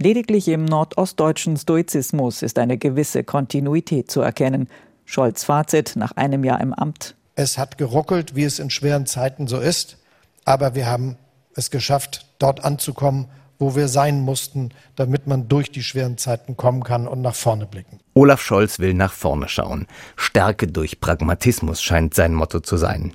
Lediglich 0.00 0.46
im 0.46 0.64
nordostdeutschen 0.64 1.56
Stoizismus 1.56 2.42
ist 2.42 2.60
eine 2.60 2.78
gewisse 2.78 3.24
Kontinuität 3.24 4.08
zu 4.08 4.20
erkennen. 4.20 4.68
Scholz 5.06 5.42
Fazit 5.42 5.96
nach 5.96 6.12
einem 6.12 6.44
Jahr 6.44 6.60
im 6.60 6.72
Amt. 6.72 7.16
Es 7.34 7.58
hat 7.58 7.78
geruckelt, 7.78 8.36
wie 8.36 8.44
es 8.44 8.60
in 8.60 8.70
schweren 8.70 9.06
Zeiten 9.06 9.48
so 9.48 9.58
ist, 9.58 9.98
aber 10.44 10.76
wir 10.76 10.86
haben 10.86 11.16
es 11.56 11.72
geschafft, 11.72 12.26
dort 12.38 12.64
anzukommen, 12.64 13.26
wo 13.58 13.74
wir 13.76 13.88
sein 13.88 14.20
mussten, 14.20 14.70
damit 14.96 15.26
man 15.26 15.48
durch 15.48 15.70
die 15.70 15.82
schweren 15.82 16.18
Zeiten 16.18 16.56
kommen 16.56 16.84
kann 16.84 17.08
und 17.08 17.22
nach 17.22 17.34
vorne 17.34 17.66
blicken. 17.66 18.00
Olaf 18.14 18.40
Scholz 18.40 18.78
will 18.78 18.94
nach 18.94 19.12
vorne 19.12 19.48
schauen. 19.48 19.86
Stärke 20.16 20.66
durch 20.66 21.00
Pragmatismus 21.00 21.82
scheint 21.82 22.14
sein 22.14 22.34
Motto 22.34 22.60
zu 22.60 22.76
sein. 22.76 23.12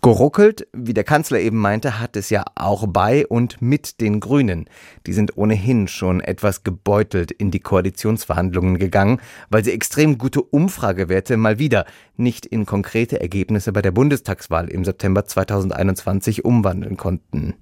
Geruckelt, 0.00 0.66
wie 0.72 0.94
der 0.94 1.04
Kanzler 1.04 1.38
eben 1.38 1.58
meinte, 1.58 2.00
hat 2.00 2.16
es 2.16 2.30
ja 2.30 2.44
auch 2.54 2.86
bei 2.88 3.26
und 3.26 3.62
mit 3.62 4.00
den 4.00 4.20
Grünen. 4.20 4.68
Die 5.06 5.12
sind 5.12 5.36
ohnehin 5.36 5.88
schon 5.88 6.20
etwas 6.20 6.64
gebeutelt 6.64 7.30
in 7.30 7.50
die 7.50 7.60
Koalitionsverhandlungen 7.60 8.78
gegangen, 8.78 9.20
weil 9.50 9.64
sie 9.64 9.72
extrem 9.72 10.18
gute 10.18 10.42
Umfragewerte 10.42 11.36
mal 11.36 11.58
wieder 11.58 11.86
nicht 12.16 12.46
in 12.46 12.66
konkrete 12.66 13.20
Ergebnisse 13.20 13.72
bei 13.72 13.82
der 13.82 13.92
Bundestagswahl 13.92 14.68
im 14.68 14.84
September 14.84 15.24
2021 15.24 16.44
umwandeln 16.44 16.96
konnten. 16.96 17.54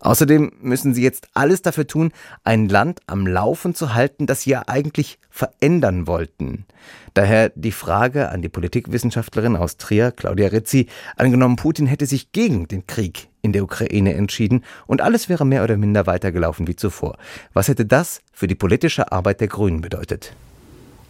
Außerdem 0.00 0.52
müssen 0.60 0.94
sie 0.94 1.02
jetzt 1.02 1.28
alles 1.34 1.62
dafür 1.62 1.86
tun, 1.86 2.12
ein 2.44 2.68
Land 2.68 3.00
am 3.06 3.26
Laufen 3.26 3.74
zu 3.74 3.94
halten, 3.94 4.26
das 4.26 4.42
sie 4.42 4.50
ja 4.50 4.62
eigentlich 4.66 5.18
verändern 5.30 6.06
wollten. 6.06 6.66
Daher 7.14 7.50
die 7.54 7.72
Frage 7.72 8.28
an 8.28 8.42
die 8.42 8.48
Politikwissenschaftlerin 8.48 9.56
aus 9.56 9.76
Trier, 9.76 10.12
Claudia 10.12 10.48
Rizzi, 10.48 10.86
angenommen 11.16 11.56
Putin 11.56 11.86
hätte 11.86 12.06
sich 12.06 12.32
gegen 12.32 12.68
den 12.68 12.86
Krieg 12.86 13.28
in 13.42 13.52
der 13.52 13.64
Ukraine 13.64 14.14
entschieden 14.14 14.64
und 14.86 15.00
alles 15.00 15.28
wäre 15.28 15.46
mehr 15.46 15.64
oder 15.64 15.76
minder 15.76 16.06
weitergelaufen 16.06 16.66
wie 16.66 16.76
zuvor. 16.76 17.16
Was 17.52 17.68
hätte 17.68 17.86
das 17.86 18.20
für 18.32 18.46
die 18.46 18.54
politische 18.54 19.12
Arbeit 19.12 19.40
der 19.40 19.48
Grünen 19.48 19.80
bedeutet? 19.80 20.32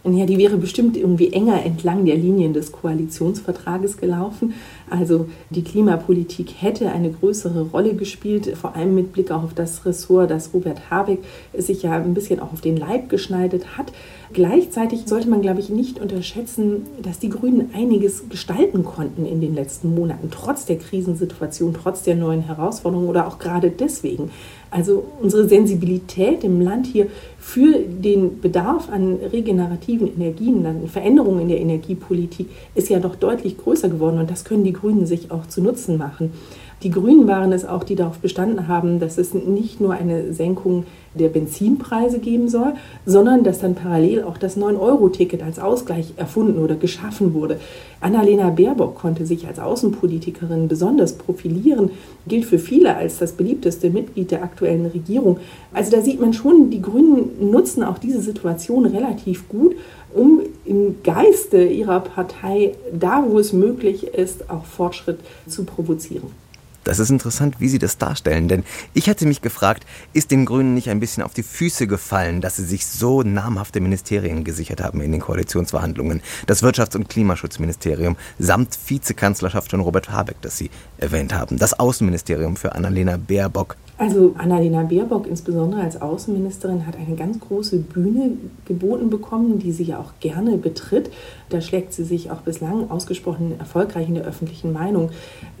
Ja, 0.05 0.25
die 0.25 0.37
wäre 0.37 0.55
bestimmt 0.55 0.95
irgendwie 0.95 1.33
enger 1.33 1.65
entlang 1.65 2.05
der 2.05 2.15
Linien 2.15 2.53
des 2.53 2.71
Koalitionsvertrages 2.71 3.97
gelaufen. 3.97 4.53
Also 4.89 5.27
die 5.49 5.63
Klimapolitik 5.63 6.53
hätte 6.59 6.91
eine 6.91 7.11
größere 7.11 7.61
Rolle 7.71 7.93
gespielt, 7.93 8.57
vor 8.57 8.75
allem 8.75 8.95
mit 8.95 9.13
Blick 9.13 9.31
auch 9.31 9.43
auf 9.43 9.53
das 9.53 9.85
Ressort, 9.85 10.31
das 10.31 10.53
Robert 10.53 10.89
Habeck 10.89 11.19
sich 11.57 11.83
ja 11.83 11.93
ein 11.93 12.13
bisschen 12.13 12.39
auch 12.39 12.53
auf 12.53 12.61
den 12.61 12.77
Leib 12.77 13.09
geschneidet 13.09 13.77
hat. 13.77 13.91
Gleichzeitig 14.31 15.07
sollte 15.07 15.27
man, 15.27 15.41
glaube 15.41 15.59
ich, 15.59 15.69
nicht 15.69 15.99
unterschätzen, 15.99 16.85
dass 17.01 17.17
die 17.17 17.29
Grünen 17.29 17.71
einiges 17.73 18.29
gestalten 18.29 18.83
konnten 18.83 19.25
in 19.25 19.41
den 19.41 19.55
letzten 19.55 19.95
Monaten, 19.95 20.29
trotz 20.29 20.65
der 20.65 20.77
Krisensituation, 20.77 21.73
trotz 21.73 22.03
der 22.03 22.15
neuen 22.15 22.41
Herausforderungen 22.41 23.09
oder 23.09 23.27
auch 23.27 23.39
gerade 23.39 23.71
deswegen. 23.71 24.29
Also 24.71 25.03
unsere 25.19 25.47
Sensibilität 25.47 26.43
im 26.43 26.61
Land 26.61 26.85
hier 26.85 27.07
für 27.39 27.79
den 27.79 28.39
Bedarf 28.39 28.89
an 28.91 29.15
regenerativen 29.15 30.13
Energien, 30.13 30.63
an 30.65 30.87
Veränderungen 30.87 31.41
in 31.41 31.47
der 31.47 31.59
Energiepolitik 31.59 32.49
ist 32.75 32.89
ja 32.89 32.99
doch 32.99 33.15
deutlich 33.15 33.57
größer 33.57 33.89
geworden 33.89 34.19
und 34.19 34.29
das 34.29 34.45
können 34.45 34.63
die 34.63 34.73
Grünen 34.79 35.05
sich 35.05 35.31
auch 35.31 35.45
zu 35.45 35.61
Nutzen 35.61 35.97
machen. 35.97 36.33
Die 36.81 36.91
Grünen 36.91 37.27
waren 37.27 37.51
es 37.51 37.65
auch, 37.65 37.83
die 37.83 37.95
darauf 37.95 38.19
bestanden 38.19 38.69
haben, 38.69 39.01
dass 39.01 39.17
es 39.17 39.33
nicht 39.33 39.81
nur 39.81 39.93
eine 39.93 40.31
Senkung 40.31 40.85
der 41.13 41.27
Benzinpreise 41.27 42.19
geben 42.19 42.47
soll, 42.47 42.73
sondern 43.05 43.43
dass 43.43 43.59
dann 43.59 43.75
parallel 43.75 44.23
auch 44.23 44.37
das 44.37 44.57
9-Euro-Ticket 44.57 45.43
als 45.43 45.59
Ausgleich 45.59 46.13
erfunden 46.15 46.63
oder 46.63 46.75
geschaffen 46.75 47.33
wurde. 47.33 47.59
Annalena 47.99 48.49
Baerbock 48.51 48.95
konnte 48.95 49.25
sich 49.25 49.45
als 49.45 49.59
Außenpolitikerin 49.59 50.69
besonders 50.69 51.13
profilieren, 51.13 51.91
gilt 52.29 52.45
für 52.45 52.59
viele 52.59 52.95
als 52.95 53.17
das 53.17 53.33
beliebteste 53.33 53.89
Mitglied 53.89 54.31
der 54.31 54.41
aktuellen 54.41 54.85
Regierung. 54.85 55.37
Also 55.73 55.91
da 55.91 56.01
sieht 56.01 56.21
man 56.21 56.31
schon, 56.31 56.69
die 56.69 56.81
Grünen 56.81 57.51
nutzen 57.51 57.83
auch 57.83 57.97
diese 57.97 58.21
Situation 58.21 58.85
relativ 58.85 59.49
gut, 59.49 59.75
um 60.13 60.43
im 60.63 60.95
Geiste 61.03 61.61
ihrer 61.61 61.99
Partei, 61.99 62.75
da 62.97 63.25
wo 63.27 63.37
es 63.37 63.51
möglich 63.51 64.07
ist, 64.07 64.49
auch 64.49 64.63
Fortschritt 64.63 65.19
zu 65.45 65.65
provozieren. 65.65 66.48
Das 66.89 66.97
ist 66.97 67.11
interessant, 67.11 67.59
wie 67.59 67.67
Sie 67.69 67.77
das 67.77 67.99
darstellen, 67.99 68.47
denn 68.47 68.63
ich 68.95 69.05
hätte 69.05 69.27
mich 69.27 69.43
gefragt, 69.43 69.85
ist 70.13 70.31
den 70.31 70.45
Grünen 70.45 70.73
nicht 70.73 70.89
ein 70.89 70.99
bisschen 70.99 71.21
auf 71.21 71.35
die 71.35 71.43
Füße 71.43 71.85
gefallen, 71.85 72.41
dass 72.41 72.55
sie 72.55 72.65
sich 72.65 72.87
so 72.87 73.21
namhafte 73.21 73.79
Ministerien 73.79 74.43
gesichert 74.43 74.81
haben 74.81 74.99
in 75.01 75.11
den 75.11 75.21
Koalitionsverhandlungen? 75.21 76.23
Das 76.47 76.63
Wirtschafts- 76.63 76.95
und 76.95 77.07
Klimaschutzministerium 77.07 78.17
samt 78.39 78.75
Vizekanzlerschaft 78.87 79.69
von 79.69 79.81
Robert 79.81 80.09
Habeck, 80.09 80.37
das 80.41 80.57
Sie 80.57 80.71
erwähnt 80.97 81.31
haben, 81.31 81.59
das 81.59 81.79
Außenministerium 81.79 82.55
für 82.55 82.73
Annalena 82.73 83.17
Baerbock, 83.17 83.77
also 83.99 84.33
Annalena 84.37 84.83
Baerbock 84.83 85.27
insbesondere 85.27 85.81
als 85.81 86.01
Außenministerin 86.01 86.87
hat 86.87 86.95
eine 86.95 87.17
ganz 87.17 87.37
große 87.41 87.79
Bühne 87.79 88.37
geboten 88.63 89.09
bekommen, 89.09 89.59
die 89.59 89.73
sie 89.73 89.83
ja 89.83 89.99
auch 89.99 90.13
gerne 90.21 90.57
betritt. 90.57 91.11
Da 91.49 91.59
schlägt 91.59 91.91
sie 91.91 92.05
sich 92.05 92.31
auch 92.31 92.39
bislang 92.39 92.89
ausgesprochen 92.89 93.59
erfolgreich 93.59 94.07
in 94.07 94.15
der 94.15 94.23
öffentlichen 94.23 94.71
Meinung. 94.71 95.09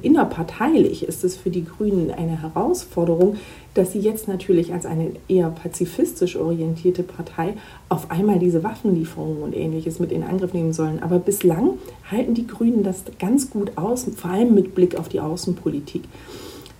Innerparteilich 0.01 1.05
ist 1.23 1.35
es 1.35 1.41
für 1.41 1.49
die 1.49 1.65
Grünen 1.65 2.11
eine 2.11 2.41
Herausforderung, 2.41 3.35
dass 3.73 3.91
sie 3.91 3.99
jetzt 3.99 4.27
natürlich 4.27 4.73
als 4.73 4.85
eine 4.85 5.11
eher 5.27 5.49
pazifistisch 5.49 6.37
orientierte 6.37 7.03
Partei 7.03 7.55
auf 7.89 8.09
einmal 8.09 8.39
diese 8.39 8.63
Waffenlieferungen 8.63 9.43
und 9.43 9.55
ähnliches 9.55 9.99
mit 9.99 10.11
in 10.11 10.23
Angriff 10.23 10.53
nehmen 10.53 10.71
sollen. 10.71 11.03
Aber 11.03 11.19
bislang 11.19 11.73
halten 12.09 12.33
die 12.33 12.47
Grünen 12.47 12.83
das 12.83 13.03
ganz 13.19 13.49
gut 13.49 13.77
aus, 13.77 14.05
vor 14.15 14.31
allem 14.31 14.53
mit 14.53 14.75
Blick 14.75 14.97
auf 14.97 15.09
die 15.09 15.19
Außenpolitik. 15.19 16.03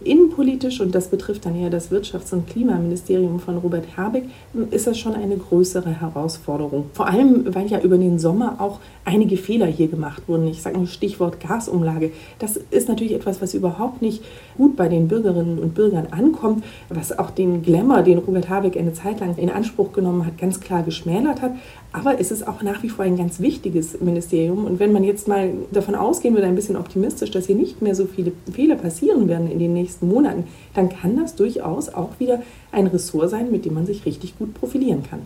Innenpolitisch, 0.02 0.80
und 0.80 0.96
das 0.96 1.10
betrifft 1.10 1.46
dann 1.46 1.56
eher 1.56 1.70
das 1.70 1.92
Wirtschafts- 1.92 2.34
und 2.34 2.48
Klimaministerium 2.48 3.40
von 3.40 3.58
Robert 3.58 3.98
Habeck, 3.98 4.24
ist 4.72 4.88
das 4.88 4.98
schon 4.98 5.14
eine 5.14 5.38
größere 5.38 6.02
Herausforderung. 6.02 6.86
Vor 6.94 7.08
allem, 7.08 7.54
weil 7.54 7.68
ja 7.68 7.80
über 7.82 7.98
den 7.98 8.18
Sommer 8.18 8.56
auch 8.60 8.80
einige 9.06 9.38
Fehler 9.38 9.66
hier 9.66 9.88
gemacht 9.88 10.24
wurden. 10.28 10.48
Ich 10.48 10.62
sage 10.62 10.78
nur 10.78 10.88
Stichwort 10.88 11.40
Gasumlage. 11.40 12.12
Das 12.38 12.58
ist 12.58 12.88
natürlich 12.88 13.14
etwas, 13.14 13.42
was 13.42 13.54
überhaupt 13.54 14.02
nicht 14.02 14.24
gut 14.60 14.76
bei 14.76 14.90
den 14.90 15.08
Bürgerinnen 15.08 15.58
und 15.58 15.74
Bürgern 15.74 16.08
ankommt, 16.12 16.66
was 16.90 17.18
auch 17.18 17.32
den 17.32 17.64
Glamour, 17.64 18.04
den 18.04 18.18
Robert 18.18 18.50
Habeck 18.50 18.76
eine 18.78 18.94
Zeit 18.94 19.22
lang 19.22 19.38
in 19.38 19.50
Anspruch 19.50 19.94
genommen 19.94 20.26
hat, 20.26 20.38
ganz 20.38 20.60
klar 20.60 20.84
geschmälert 20.84 21.42
hat. 21.42 21.54
Aber 21.94 22.20
es 22.20 22.30
ist 22.30 22.46
auch 22.46 22.62
nach 22.62 22.84
wie 22.84 22.90
vor 22.90 23.06
ein 23.06 23.16
ganz 23.16 23.40
wichtiges 23.40 24.00
Ministerium. 24.02 24.66
Und 24.66 24.80
wenn 24.80 24.92
man 24.92 25.06
jetzt 25.06 25.30
mal 25.30 25.52
davon 25.72 25.96
ausgehen 25.96 26.36
würde, 26.36 26.46
ein 26.46 26.56
bisschen 26.56 26.76
optimistisch, 26.76 27.32
dass 27.32 27.48
hier 27.48 27.56
nicht 27.56 27.82
mehr 27.82 27.96
so 27.96 28.06
viele 28.06 28.34
Fehler 28.52 28.76
passieren 28.76 29.30
werden 29.30 29.50
in 29.50 29.60
den 29.60 29.74
nächsten 29.74 30.10
Monaten, 30.10 30.44
dann 30.74 30.90
kann 30.90 31.16
das 31.16 31.36
durchaus 31.36 31.88
auch 31.88 32.20
wieder 32.20 32.44
ein 32.74 32.88
Ressort 32.88 33.30
sein, 33.30 33.50
mit 33.50 33.64
dem 33.64 33.76
man 33.76 33.86
sich 33.86 34.06
richtig 34.06 34.38
gut 34.38 34.54
profilieren 34.54 35.04
kann. 35.10 35.22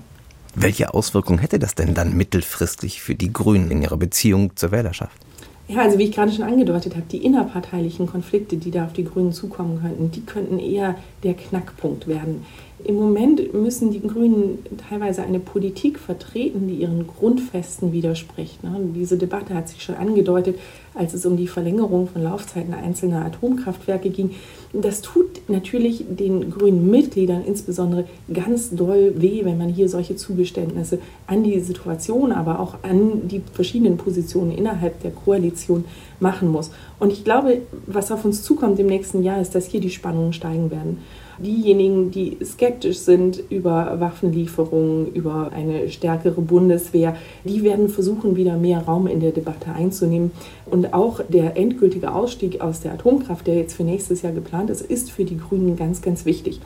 Welche 0.56 0.94
Auswirkungen 0.94 1.40
hätte 1.40 1.58
das 1.58 1.74
denn 1.74 1.96
dann 1.96 2.16
mittelfristig 2.16 3.02
für 3.02 3.16
die 3.16 3.34
Grünen 3.34 3.72
in 3.72 3.82
ihrer 3.82 3.98
Beziehung 3.98 4.56
zur 4.56 4.72
Wählerschaft? 4.72 5.18
Ja, 5.68 5.82
also 5.82 5.98
wie 5.98 6.04
ich 6.04 6.12
gerade 6.12 6.32
schon 6.32 6.44
angedeutet 6.44 6.96
habe, 6.96 7.06
die 7.10 7.24
innerparteilichen 7.24 8.06
Konflikte, 8.06 8.58
die 8.58 8.70
da 8.70 8.86
auf 8.86 8.94
die 8.94 9.06
Grünen 9.06 9.32
zukommen 9.32 9.80
könnten, 9.82 10.12
die 10.12 10.22
könnten 10.22 10.60
eher 10.60 10.96
der 11.24 11.36
Knackpunkt 11.36 12.08
werden. 12.08 12.46
Im 12.86 12.96
Moment 12.96 13.54
müssen 13.54 13.92
die 13.92 14.02
Grünen 14.02 14.60
teilweise 14.90 15.24
eine 15.24 15.40
Politik 15.40 16.00
vertreten, 16.00 16.68
die 16.68 16.76
ihren 16.76 17.08
Grundfesten 17.08 17.94
widerspricht. 17.94 18.64
Ne? 18.64 18.78
Diese 18.96 19.18
Debatte 19.18 19.54
hat 19.54 19.70
sich 19.70 19.84
schon 19.84 19.96
angedeutet, 19.96 20.58
als 20.94 21.14
es 21.14 21.26
um 21.26 21.38
die 21.38 21.48
Verlängerung 21.48 22.08
von 22.08 22.24
Laufzeiten 22.24 22.74
einzelner 22.74 23.24
Atomkraftwerke 23.26 24.10
ging. 24.10 24.32
Das 24.74 25.02
tut 25.02 25.42
natürlich 25.48 26.04
den 26.10 26.50
grünen 26.50 26.90
Mitgliedern 26.90 27.44
insbesondere 27.46 28.06
ganz 28.34 28.72
doll 28.72 29.14
weh, 29.18 29.46
wenn 29.46 29.58
man 29.58 29.70
hier 29.70 29.88
solche 29.88 30.16
Zugeständnisse 30.16 31.00
an 31.26 31.44
die 31.44 31.60
Situation, 31.62 32.32
aber 32.32 32.60
auch 32.60 32.78
an 32.84 33.28
die 33.30 33.42
verschiedenen 33.54 33.98
Positionen 33.98 34.52
innerhalb 34.52 35.02
der 35.04 35.12
Koalition 35.12 35.86
machen 36.20 36.50
muss. 36.50 36.72
Und 37.00 37.14
ich 37.14 37.24
glaube, 37.24 37.62
was 37.86 38.12
auf 38.12 38.26
uns 38.26 38.44
zukommt 38.44 38.80
im 38.80 38.88
nächsten 38.88 39.24
Jahr, 39.24 39.40
ist, 39.40 39.56
dass 39.56 39.68
hier 39.68 39.80
die 39.80 39.90
Spannungen 39.90 40.34
steigen 40.34 40.70
werden 40.70 40.98
diejenigen, 41.38 42.12
die 42.12 42.38
skeptisch 42.44 43.00
sind 43.00 43.42
über 43.50 44.00
Waffenlieferungen, 44.00 45.14
über 45.14 45.52
eine 45.54 45.90
stärkere 45.90 46.42
Bundeswehr, 46.42 47.16
die 47.44 47.64
werden 47.64 47.90
versuchen, 47.90 48.36
wieder 48.36 48.58
mehr 48.58 48.80
Raum 48.80 49.08
in 49.08 49.20
der 49.20 49.32
Debatte 49.32 49.72
einzunehmen. 49.74 50.32
Und 50.66 50.94
auch 50.94 51.22
der 51.28 51.58
endgültige 51.58 52.14
Ausstieg 52.14 52.62
aus 52.62 52.82
der 52.82 52.94
Atomkraft, 52.94 53.48
der 53.48 53.56
jetzt 53.56 53.74
für 53.74 53.84
nächstes 53.84 54.22
Jahr 54.22 54.34
geplant 54.34 54.70
ist, 54.70 54.82
ist 54.82 55.12
für 55.12 55.26
die 55.26 55.38
Grünen 55.38 55.76
ganz, 55.76 56.02
ganz 56.02 56.26
wichtig. 56.26 56.60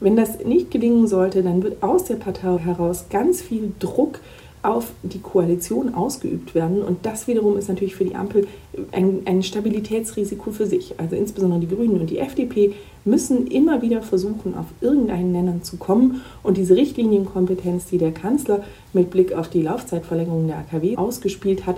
Wenn 0.00 0.16
das 0.16 0.44
nicht 0.44 0.70
gelingen 0.70 1.08
sollte, 1.08 1.42
dann 1.42 1.62
wird 1.62 1.82
aus 1.82 2.04
der 2.04 2.16
Partei 2.16 2.58
heraus 2.58 3.06
ganz 3.10 3.42
viel 3.42 3.72
Druck 3.80 4.20
auf 4.62 4.92
die 5.02 5.20
Koalition 5.20 5.94
ausgeübt 5.94 6.54
werden. 6.54 6.82
Und 6.82 7.06
das 7.06 7.26
wiederum 7.26 7.56
ist 7.56 7.68
natürlich 7.68 7.94
für 7.94 8.04
die 8.04 8.14
Ampel 8.14 8.46
ein, 8.92 9.22
ein, 9.24 9.42
Stabilitätsrisiko 9.42 10.50
für 10.50 10.66
sich. 10.66 10.94
Also 10.98 11.16
insbesondere 11.16 11.60
die 11.60 11.68
Grünen 11.68 12.00
und 12.00 12.10
die 12.10 12.18
FDP 12.18 12.74
müssen 13.08 13.46
immer 13.46 13.82
wieder 13.82 14.02
versuchen, 14.02 14.54
auf 14.54 14.66
irgendeinen 14.80 15.32
Nenner 15.32 15.62
zu 15.62 15.76
kommen. 15.76 16.22
Und 16.42 16.56
diese 16.56 16.76
Richtlinienkompetenz, 16.76 17.86
die 17.86 17.98
der 17.98 18.12
Kanzler 18.12 18.64
mit 18.92 19.10
Blick 19.10 19.32
auf 19.32 19.48
die 19.48 19.62
Laufzeitverlängerung 19.62 20.46
der 20.46 20.58
AKW 20.58 20.96
ausgespielt 20.96 21.66
hat, 21.66 21.76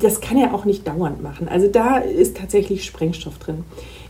das 0.00 0.20
kann 0.20 0.36
er 0.36 0.54
auch 0.54 0.64
nicht 0.64 0.86
dauernd 0.86 1.22
machen. 1.22 1.48
Also 1.48 1.66
da 1.66 1.98
ist 1.98 2.36
tatsächlich 2.36 2.84
Sprengstoff 2.84 3.38
drin. 3.38 3.64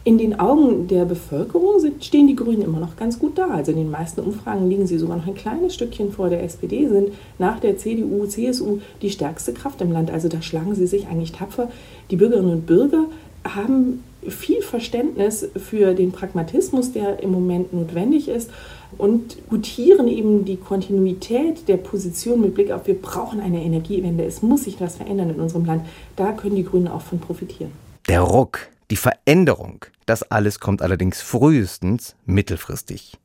In 0.05 0.19
den 0.19 0.41
Augen 0.41 0.89
der 0.89 1.05
Bevölkerung 1.05 1.77
stehen 2.01 2.27
die 2.27 2.35
Grünen 2.35 2.63
immer 2.63 2.81
noch 2.81 2.97
ganz 2.97 3.21
gut 3.21 3.39
da. 3.39 3.49
Also 3.49 3.71
in 3.71 3.79
den 3.79 3.91
meisten 3.91 4.21
Umfragen 4.21 4.69
liegen 4.69 4.87
sie 4.87 4.99
sogar 4.99 5.17
noch 5.17 5.29
ein 5.29 5.35
kleines 5.35 5.75
Stückchen 5.75 6.11
vor 6.11 6.29
der 6.29 6.43
SPD, 6.43 6.89
sind 6.89 7.11
nach 7.39 7.61
der 7.61 7.79
CDU, 7.79 8.27
CSU 8.27 8.81
die 9.01 9.11
stärkste 9.11 9.53
Kraft 9.53 9.81
im 9.81 9.93
Land. 9.93 10.11
Also 10.11 10.29
da 10.29 10.43
schlagen 10.43 10.75
sie 10.75 10.89
sich 10.89 11.07
eigentlich 11.07 11.33
tapfer. 11.33 11.71
Die 12.11 12.17
Bürgerinnen 12.17 12.51
und 12.51 12.67
Bürger 12.67 13.05
haben 13.45 14.03
viel 14.29 14.63
Verständnis 14.63 15.49
für 15.57 15.95
den 15.95 16.13
Pragmatismus, 16.13 16.93
der 16.93 17.23
im 17.23 17.31
Moment 17.31 17.73
notwendig 17.73 18.29
ist 18.29 18.51
und 18.99 19.37
gutieren 19.49 20.09
eben 20.09 20.45
die 20.45 20.57
Kontinuität 20.57 21.69
der 21.69 21.77
Position 21.77 22.41
mit 22.41 22.55
Blick 22.55 22.71
auf, 22.71 22.87
wir 22.87 23.01
brauchen 23.01 23.41
eine 23.41 23.63
Energiewende, 23.63 24.25
es 24.25 24.43
muss 24.43 24.65
sich 24.65 24.81
was 24.81 24.97
verändern 24.97 25.31
in 25.31 25.41
unserem 25.41 25.65
Land. 25.65 25.87
Da 26.17 26.33
können 26.33 26.57
die 26.57 26.65
Grünen 26.65 26.89
auch 26.89 27.03
von 27.03 27.19
profitieren. 27.19 27.73
Der 28.09 28.21
Ruck 28.21 28.69
die 28.93 28.97
Veränderung, 28.97 29.87
das 30.05 30.23
alles 30.23 30.61
kommt 30.61 30.83
allerdings 30.83 31.23
frühestens 31.23 32.15
mittelfristig. 32.27 33.17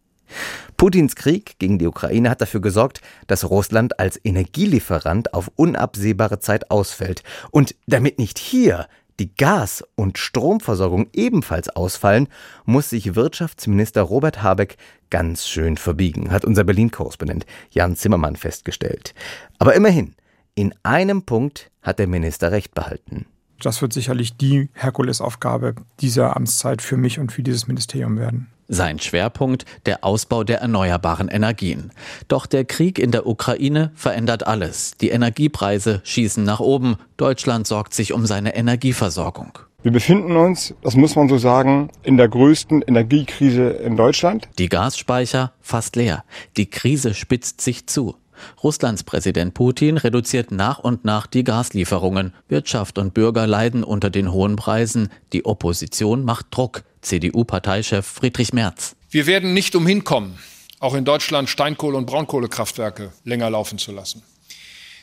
Putins 0.78 1.18
Krieg 1.18 1.60
gegen 1.60 1.78
die 1.78 1.88
Ukraine 1.88 2.30
hat 2.30 2.40
dafür 2.40 2.62
gesorgt, 2.62 3.02
dass 3.28 3.50
Russland 3.50 4.00
als 4.00 4.18
Energielieferant 4.24 5.34
auf 5.34 5.52
unabsehbare 5.58 6.40
Zeit 6.40 6.72
ausfällt. 6.72 7.24
Und 7.52 7.76
damit 7.86 8.18
nicht 8.18 8.40
hier 8.40 8.88
die 9.20 9.34
Gas- 9.36 9.84
und 9.96 10.18
Stromversorgung 10.18 11.08
ebenfalls 11.14 11.70
ausfallen, 11.70 12.28
muss 12.66 12.90
sich 12.90 13.16
Wirtschaftsminister 13.16 14.02
Robert 14.02 14.44
Habeck 14.44 14.78
ganz 15.10 15.48
schön 15.48 15.78
verbiegen, 15.78 16.32
hat 16.32 16.46
unser 16.46 16.64
Berlin-Korrespondent 16.64 17.46
Jan 17.72 17.96
Zimmermann 17.96 18.36
festgestellt. 18.36 19.14
Aber 19.60 19.76
immerhin, 19.76 20.16
in 20.56 20.74
einem 20.84 21.24
Punkt 21.24 21.72
hat 21.82 22.00
der 22.00 22.08
Minister 22.08 22.52
recht 22.52 22.74
behalten. 22.74 23.26
Das 23.60 23.82
wird 23.82 23.94
sicherlich 23.94 24.38
die 24.38 24.70
Herkulesaufgabe 24.74 25.76
dieser 26.00 26.36
Amtszeit 26.36 26.82
für 26.82 26.98
mich 26.98 27.20
und 27.20 27.32
für 27.32 27.42
dieses 27.42 27.68
Ministerium 27.68 28.18
werden. 28.18 28.48
Sein 28.68 29.00
Schwerpunkt 29.00 29.66
der 29.86 30.04
Ausbau 30.04 30.44
der 30.44 30.60
erneuerbaren 30.60 31.30
Energien. 31.30 31.92
Doch 32.28 32.46
der 32.46 32.66
Krieg 32.66 33.00
in 33.00 33.12
der 33.12 33.26
Ukraine 33.26 33.92
verändert 33.96 34.46
alles. 34.46 34.96
Die 35.00 35.10
Energiepreise 35.10 36.02
schießen 36.04 36.44
nach 36.44 36.60
oben. 36.60 36.98
Deutschland 37.16 37.66
sorgt 37.66 37.94
sich 37.94 38.12
um 38.12 38.26
seine 38.26 38.56
Energieversorgung. 38.56 39.60
Wir 39.84 39.92
befinden 39.92 40.36
uns, 40.36 40.74
das 40.82 40.96
muss 40.96 41.16
man 41.16 41.30
so 41.30 41.38
sagen, 41.38 41.92
in 42.04 42.18
der 42.18 42.28
größten 42.28 42.82
Energiekrise 42.82 43.70
in 43.70 43.96
Deutschland. 43.96 44.50
Die 44.58 44.68
Gasspeicher 44.68 45.54
fast 45.62 45.96
leer. 45.96 46.26
Die 46.58 46.66
Krise 46.66 47.14
spitzt 47.14 47.62
sich 47.62 47.88
zu. 47.88 48.16
Russlands 48.64 49.04
Präsident 49.04 49.54
Putin 49.54 49.98
reduziert 49.98 50.52
nach 50.52 50.80
und 50.80 51.06
nach 51.06 51.26
die 51.28 51.44
Gaslieferungen. 51.44 52.34
Wirtschaft 52.50 52.98
und 52.98 53.14
Bürger 53.14 53.48
leiden 53.48 53.84
unter 53.84 54.10
den 54.10 54.32
hohen 54.32 54.56
Preisen. 54.56 55.10
Die 55.32 55.46
Opposition 55.46 56.24
macht 56.24 56.48
Druck. 56.52 56.84
CDU-Parteichef 57.08 58.06
Friedrich 58.06 58.54
Merz. 58.54 58.96
Wir 59.10 59.26
werden 59.26 59.54
nicht 59.54 59.76
umhin 59.76 60.04
kommen, 60.04 60.38
auch 60.80 60.94
in 60.94 61.06
Deutschland 61.06 61.50
Steinkohle- 61.50 61.98
und 61.98 62.06
Braunkohlekraftwerke 62.06 63.12
länger 63.24 63.50
laufen 63.50 63.78
zu 63.78 63.92
lassen. 63.92 64.24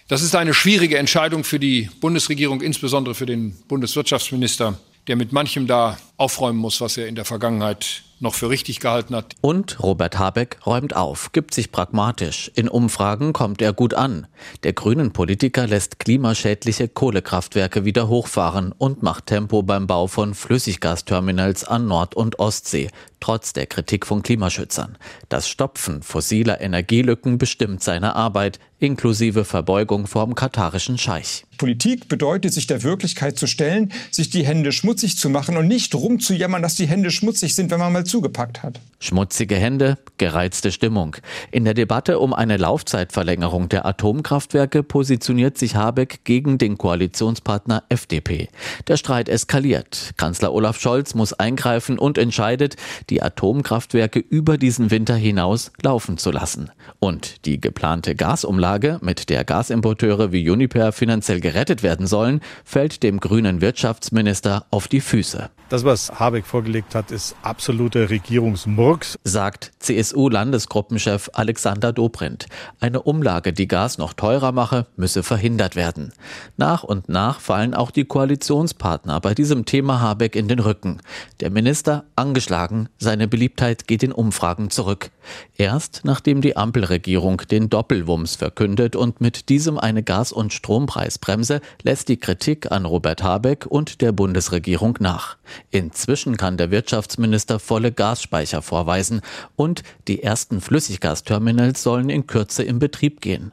Das 0.09 0.21
ist 0.21 0.37
eine 0.37 0.53
schwierige 0.53 0.99
Entscheidung 0.99 1.45
für 1.45 1.59
die 1.59 1.89
Bundesregierung, 2.01 2.61
insbesondere 2.61 3.15
für 3.15 3.25
den 3.25 3.57
Bundeswirtschaftsminister, 3.69 4.79
der 5.07 5.17
mit 5.17 5.33
manchem 5.33 5.67
da 5.67 5.99
aufräumen 6.19 6.59
muss, 6.59 6.81
was 6.81 6.97
er 6.99 7.07
in 7.07 7.15
der 7.15 7.25
Vergangenheit 7.25 8.03
noch 8.25 8.35
für 8.35 8.51
richtig 8.51 8.81
gehalten 8.81 9.15
hat. 9.15 9.37
Und 9.41 9.81
Robert 9.81 10.19
Habeck 10.19 10.59
räumt 10.67 10.97
auf, 10.97 11.31
gibt 11.31 11.55
sich 11.55 11.71
pragmatisch. 11.71 12.51
In 12.57 12.69
Umfragen 12.69 13.33
kommt 13.33 13.63
er 13.63 13.73
gut 13.73 13.95
an. 13.95 14.27
Der 14.65 14.73
grünen 14.73 15.13
Politiker 15.13 15.69
lässt 15.69 16.01
klimaschädliche 16.01 16.89
Kohlekraftwerke 16.89 17.85
wieder 17.85 18.09
hochfahren 18.09 18.73
und 18.73 19.05
macht 19.05 19.27
Tempo 19.27 19.63
beim 19.63 19.87
Bau 19.87 20.09
von 20.09 20.35
Flüssiggasterminals 20.35 21.65
an 21.65 21.87
Nord- 21.87 22.17
und 22.17 22.41
Ostsee, 22.41 22.91
trotz 23.25 23.55
der 23.55 23.65
Kritik 23.65 24.05
von 24.05 24.23
Klimaschützern. 24.23 24.99
Das 25.31 25.49
Stopfen 25.49 26.03
fossiler 26.03 26.61
Energielücken 26.61 27.39
bestimmt 27.39 27.83
seine 27.83 28.17
Arbeit, 28.17 28.61
inklusive 28.81 29.47
Verbeugung 29.47 30.07
vorm 30.07 30.35
katarischen 30.35 30.99
Scheich. 30.99 31.45
Politik 31.57 32.09
bedeutet, 32.09 32.53
sich 32.53 32.67
der 32.67 32.83
Wirklichkeit 32.83 33.39
zu 33.39 33.47
stellen, 33.47 33.93
sich 34.11 34.29
die 34.29 34.45
Hände 34.45 34.73
schmutzig 34.73 35.17
zu 35.17 35.31
machen 35.31 35.57
und 35.57 35.69
nicht 35.69 35.95
rumzujammern, 35.95 36.61
dass 36.61 36.75
die 36.75 36.87
Hände 36.87 37.11
schmutzig 37.11 37.55
sind, 37.55 37.71
wenn 37.71 37.79
man 37.79 37.93
mal 37.93 38.05
zugepackt 38.05 38.63
hat. 38.63 38.81
Schmutzige 38.99 39.57
Hände, 39.57 39.99
gereizte 40.19 40.73
Stimmung. 40.73 41.17
In 41.51 41.65
der 41.65 41.75
Debatte 41.75 42.19
um 42.19 42.33
eine 42.35 42.57
Laufzeitverlängerung 42.57 43.69
der 43.69 43.87
Atomkraftwerke 43.87 44.83
positioniert 44.83 45.57
sich 45.57 45.77
Habeck 45.77 46.25
gegen 46.25 46.59
den 46.59 46.77
Koalitionspartner 46.77 47.85
FDP. 47.89 48.49
Der 48.89 48.97
Streit 48.97 49.29
eskaliert. 49.29 50.13
Kanzler 50.17 50.53
Olaf 50.53 50.81
Scholz 50.81 51.15
muss 51.15 51.33
eingreifen 51.33 51.99
und 51.99 52.19
entscheidet, 52.19 52.77
die 53.11 53.14
Atomkraftwerke 53.23 54.19
über 54.19 54.59
diesen 54.59 54.91
Winter 54.91 55.15
hinaus 55.15 55.73
laufen 55.83 56.19
zu 56.19 56.31
lassen. 56.31 56.71
Und 56.99 57.45
die 57.47 57.61
geplante 57.61 58.15
Gasumlage, 58.15 58.99
mit 59.03 59.29
der 59.31 59.45
Gasimporteure 59.45 60.33
wie 60.33 60.49
Uniper 60.49 60.93
finanziell 60.93 61.41
gerettet 61.41 61.83
werden 61.83 62.07
sollen, 62.07 62.41
fällt 62.65 63.03
dem 63.03 63.21
grünen 63.21 63.61
Wirtschaftsminister 63.61 64.67
auf 64.71 64.89
die 64.89 65.01
Füße. 65.01 65.51
Das, 65.71 65.85
was 65.85 66.21
Habeck 66.21 66.47
vorgelegt 66.47 66.95
hat, 66.95 67.11
ist 67.11 67.35
absoluter 67.43 68.11
Regierungsmurks, 68.11 69.19
sagt 69.25 69.73
CSU-Landesgruppenchef 69.79 71.31
Alexander 71.33 71.93
Dobrindt. 71.93 72.47
Eine 72.81 73.03
Umlage, 73.03 73.53
die 73.53 73.67
Gas 73.67 73.99
noch 73.99 74.13
teurer 74.13 74.53
mache, 74.53 74.87
müsse 74.97 75.23
verhindert 75.23 75.75
werden. 75.75 76.13
Nach 76.57 76.85
und 76.85 77.09
nach 77.09 77.41
fallen 77.41 77.75
auch 77.75 77.91
die 77.91 78.05
Koalitionspartner 78.05 79.21
bei 79.21 79.35
diesem 79.35 79.65
Thema 79.65 80.01
Habeck 80.01 80.37
in 80.37 80.49
den 80.49 80.59
Rücken. 80.59 81.01
Der 81.41 81.51
Minister 81.51 82.05
angeschlagen, 82.15 82.89
seine 83.05 83.29
Beliebtheit 83.29 83.87
geht 83.87 84.03
in 84.03 84.11
Umfragen 84.11 84.71
zurück. 84.71 85.11
Erst 85.57 86.03
nachdem 86.05 86.41
die 86.41 86.57
Ampelregierung 86.57 87.43
den 87.51 87.71
Doppelwumms 87.71 88.37
verkündet 88.37 88.97
und 88.97 89.21
mit 89.21 89.49
diesem 89.49 89.79
eine 89.79 90.03
Gas- 90.03 90.33
und 90.33 90.53
Strompreisbremse, 90.53 91.61
lässt 91.83 92.09
die 92.09 92.17
Kritik 92.17 92.71
an 92.73 92.85
Robert 92.85 93.23
Habeck 93.23 93.67
und 93.67 94.01
der 94.01 94.13
Bundesregierung 94.13 94.97
nach. 95.01 95.37
Inzwischen 95.71 96.37
kann 96.37 96.57
der 96.57 96.71
Wirtschaftsminister 96.71 97.59
volle 97.59 97.93
Gasspeicher 97.93 98.63
vorweisen 98.63 99.21
und 99.57 99.83
die 100.09 100.23
ersten 100.23 100.61
Flüssiggasterminals 100.61 101.83
sollen 101.83 102.11
in 102.11 102.27
Kürze 102.27 102.63
in 102.63 102.79
Betrieb 102.79 103.21
gehen. 103.21 103.53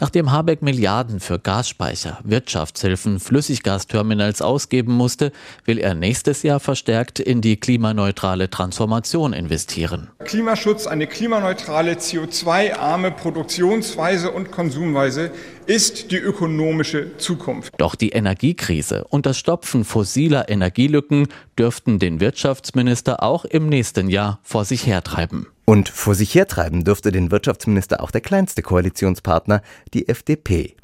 Nachdem 0.00 0.32
Habeck 0.32 0.62
Milliarden 0.62 1.20
für 1.20 1.38
Gasspeicher, 1.38 2.18
Wirtschaftshilfen, 2.24 3.20
Flüssiggasterminals 3.20 4.42
ausgeben 4.42 4.92
musste, 4.92 5.32
will 5.64 5.78
er 5.78 5.94
nächstes 5.94 6.42
Jahr 6.42 6.60
verstärkt 6.60 7.20
in 7.20 7.40
die 7.40 7.56
klimaneutrale 7.56 8.50
Transformation 8.50 9.32
investieren. 9.32 10.10
Klimaschutz, 10.24 10.86
eine 10.86 11.06
klimaneutrale, 11.12 11.92
CO2-arme 11.92 13.10
Produktionsweise 13.12 14.30
und 14.32 14.50
Konsumweise 14.50 15.30
ist 15.66 16.10
die 16.10 16.16
ökonomische 16.16 17.16
Zukunft. 17.18 17.74
Doch 17.76 17.94
die 17.94 18.10
Energiekrise 18.10 19.04
und 19.04 19.26
das 19.26 19.38
Stopfen 19.38 19.84
fossiler 19.84 20.48
Energielücken 20.48 21.28
dürften 21.58 21.98
den 21.98 22.18
Wirtschaftsminister 22.20 23.22
auch 23.22 23.44
im 23.44 23.68
nächsten 23.68 24.08
Jahr 24.08 24.40
vor 24.42 24.64
sich 24.64 24.86
hertreiben. 24.86 25.46
Und 25.64 25.88
vor 25.88 26.14
sich 26.14 26.34
hertreiben 26.34 26.82
dürfte 26.82 27.12
den 27.12 27.30
Wirtschaftsminister 27.30 28.02
auch 28.02 28.10
der 28.10 28.22
kleinste 28.22 28.62
Koalitionspartner, 28.62 29.62
die 29.94 30.08
FDP. 30.08 30.74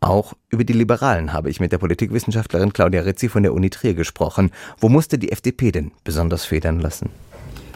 Auch 0.00 0.34
über 0.50 0.64
die 0.64 0.72
Liberalen 0.72 1.32
habe 1.32 1.48
ich 1.48 1.60
mit 1.60 1.70
der 1.70 1.78
Politikwissenschaftlerin 1.78 2.72
Claudia 2.72 3.02
Rizzi 3.02 3.28
von 3.28 3.44
der 3.44 3.54
Uni 3.54 3.70
Trier 3.70 3.94
gesprochen. 3.94 4.50
Wo 4.78 4.88
musste 4.88 5.16
die 5.16 5.30
FDP 5.30 5.70
denn 5.70 5.92
besonders 6.02 6.44
federn 6.44 6.80
lassen? 6.80 7.10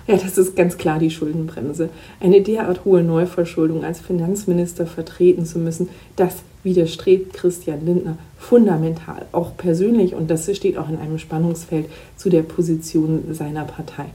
Ja, 0.08 0.16
das 0.16 0.38
ist 0.38 0.54
ganz 0.54 0.78
klar 0.78 1.00
die 1.00 1.10
Schuldenbremse. 1.10 1.88
Eine 2.20 2.40
derart 2.40 2.84
hohe 2.84 3.02
Neuverschuldung 3.02 3.84
als 3.84 4.00
Finanzminister 4.00 4.86
vertreten 4.86 5.44
zu 5.44 5.58
müssen, 5.58 5.88
das 6.14 6.36
widerstrebt 6.62 7.32
Christian 7.32 7.84
Lindner 7.84 8.18
fundamental, 8.38 9.26
auch 9.32 9.56
persönlich, 9.56 10.14
und 10.14 10.30
das 10.30 10.54
steht 10.54 10.78
auch 10.78 10.88
in 10.88 10.98
einem 10.98 11.18
Spannungsfeld 11.18 11.86
zu 12.16 12.28
der 12.28 12.42
Position 12.42 13.34
seiner 13.34 13.64
Partei. 13.64 14.06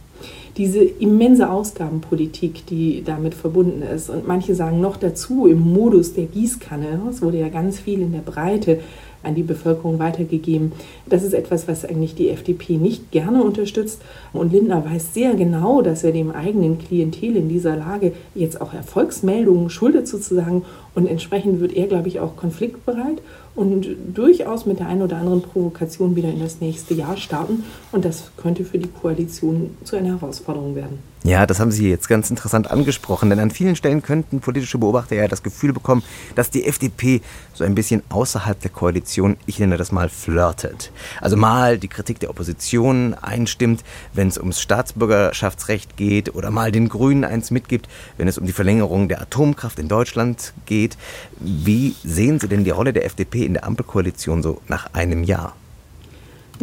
Diese 0.57 0.83
immense 0.83 1.49
Ausgabenpolitik, 1.49 2.65
die 2.65 3.03
damit 3.05 3.33
verbunden 3.33 3.81
ist, 3.81 4.09
und 4.09 4.27
manche 4.27 4.53
sagen 4.53 4.81
noch 4.81 4.97
dazu 4.97 5.47
im 5.47 5.59
Modus 5.59 6.13
der 6.13 6.25
Gießkanne, 6.25 7.01
es 7.09 7.21
wurde 7.21 7.39
ja 7.39 7.49
ganz 7.49 7.79
viel 7.79 8.01
in 8.01 8.11
der 8.11 8.19
Breite 8.19 8.79
an 9.23 9.35
die 9.35 9.43
Bevölkerung 9.43 9.99
weitergegeben. 9.99 10.71
Das 11.05 11.23
ist 11.23 11.33
etwas, 11.33 11.67
was 11.67 11.85
eigentlich 11.85 12.15
die 12.15 12.29
FDP 12.29 12.77
nicht 12.77 13.11
gerne 13.11 13.43
unterstützt. 13.43 14.01
Und 14.33 14.53
Lindner 14.53 14.85
weiß 14.85 15.13
sehr 15.13 15.35
genau, 15.35 15.81
dass 15.81 16.03
er 16.03 16.11
dem 16.11 16.31
eigenen 16.31 16.79
Klientel 16.79 17.35
in 17.35 17.49
dieser 17.49 17.75
Lage 17.75 18.13
jetzt 18.35 18.61
auch 18.61 18.73
Erfolgsmeldungen 18.73 19.69
schuldet 19.69 20.07
sozusagen. 20.07 20.63
Und 20.95 21.07
entsprechend 21.07 21.59
wird 21.59 21.73
er, 21.73 21.87
glaube 21.87 22.07
ich, 22.07 22.19
auch 22.19 22.35
konfliktbereit 22.35 23.21
und 23.55 23.87
durchaus 24.13 24.65
mit 24.65 24.79
der 24.79 24.87
einen 24.87 25.01
oder 25.01 25.17
anderen 25.17 25.41
Provokation 25.41 26.15
wieder 26.15 26.29
in 26.29 26.39
das 26.39 26.61
nächste 26.61 26.93
Jahr 26.93 27.17
starten. 27.17 27.63
Und 27.91 28.05
das 28.05 28.31
könnte 28.37 28.65
für 28.65 28.77
die 28.77 28.89
Koalition 28.89 29.71
zu 29.83 29.95
einer 29.95 30.19
Herausforderung 30.19 30.75
werden. 30.75 31.10
Ja, 31.23 31.45
das 31.45 31.59
haben 31.59 31.69
Sie 31.69 31.87
jetzt 31.87 32.09
ganz 32.09 32.31
interessant 32.31 32.71
angesprochen, 32.71 33.29
denn 33.29 33.39
an 33.39 33.51
vielen 33.51 33.75
Stellen 33.75 34.01
könnten 34.01 34.39
politische 34.39 34.79
Beobachter 34.79 35.15
ja 35.15 35.27
das 35.27 35.43
Gefühl 35.43 35.71
bekommen, 35.71 36.01
dass 36.33 36.49
die 36.49 36.65
FDP 36.65 37.21
so 37.53 37.63
ein 37.63 37.75
bisschen 37.75 38.01
außerhalb 38.09 38.59
der 38.59 38.71
Koalition, 38.71 39.37
ich 39.45 39.59
nenne 39.59 39.77
das 39.77 39.91
mal, 39.91 40.09
flirtet. 40.09 40.91
Also 41.21 41.37
mal 41.37 41.77
die 41.77 41.89
Kritik 41.89 42.19
der 42.19 42.31
Opposition 42.31 43.13
einstimmt, 43.13 43.83
wenn 44.13 44.29
es 44.29 44.39
ums 44.39 44.61
Staatsbürgerschaftsrecht 44.61 45.95
geht 45.95 46.33
oder 46.33 46.49
mal 46.49 46.71
den 46.71 46.89
Grünen 46.89 47.23
eins 47.23 47.51
mitgibt, 47.51 47.87
wenn 48.17 48.27
es 48.27 48.39
um 48.39 48.47
die 48.47 48.51
Verlängerung 48.51 49.07
der 49.07 49.21
Atomkraft 49.21 49.77
in 49.77 49.89
Deutschland 49.89 50.53
geht. 50.65 50.97
Wie 51.39 51.95
sehen 52.03 52.39
Sie 52.39 52.47
denn 52.47 52.63
die 52.63 52.71
Rolle 52.71 52.93
der 52.93 53.05
FDP 53.05 53.45
in 53.45 53.53
der 53.53 53.65
Ampelkoalition 53.65 54.41
so 54.41 54.59
nach 54.67 54.91
einem 54.93 55.23
Jahr? 55.23 55.53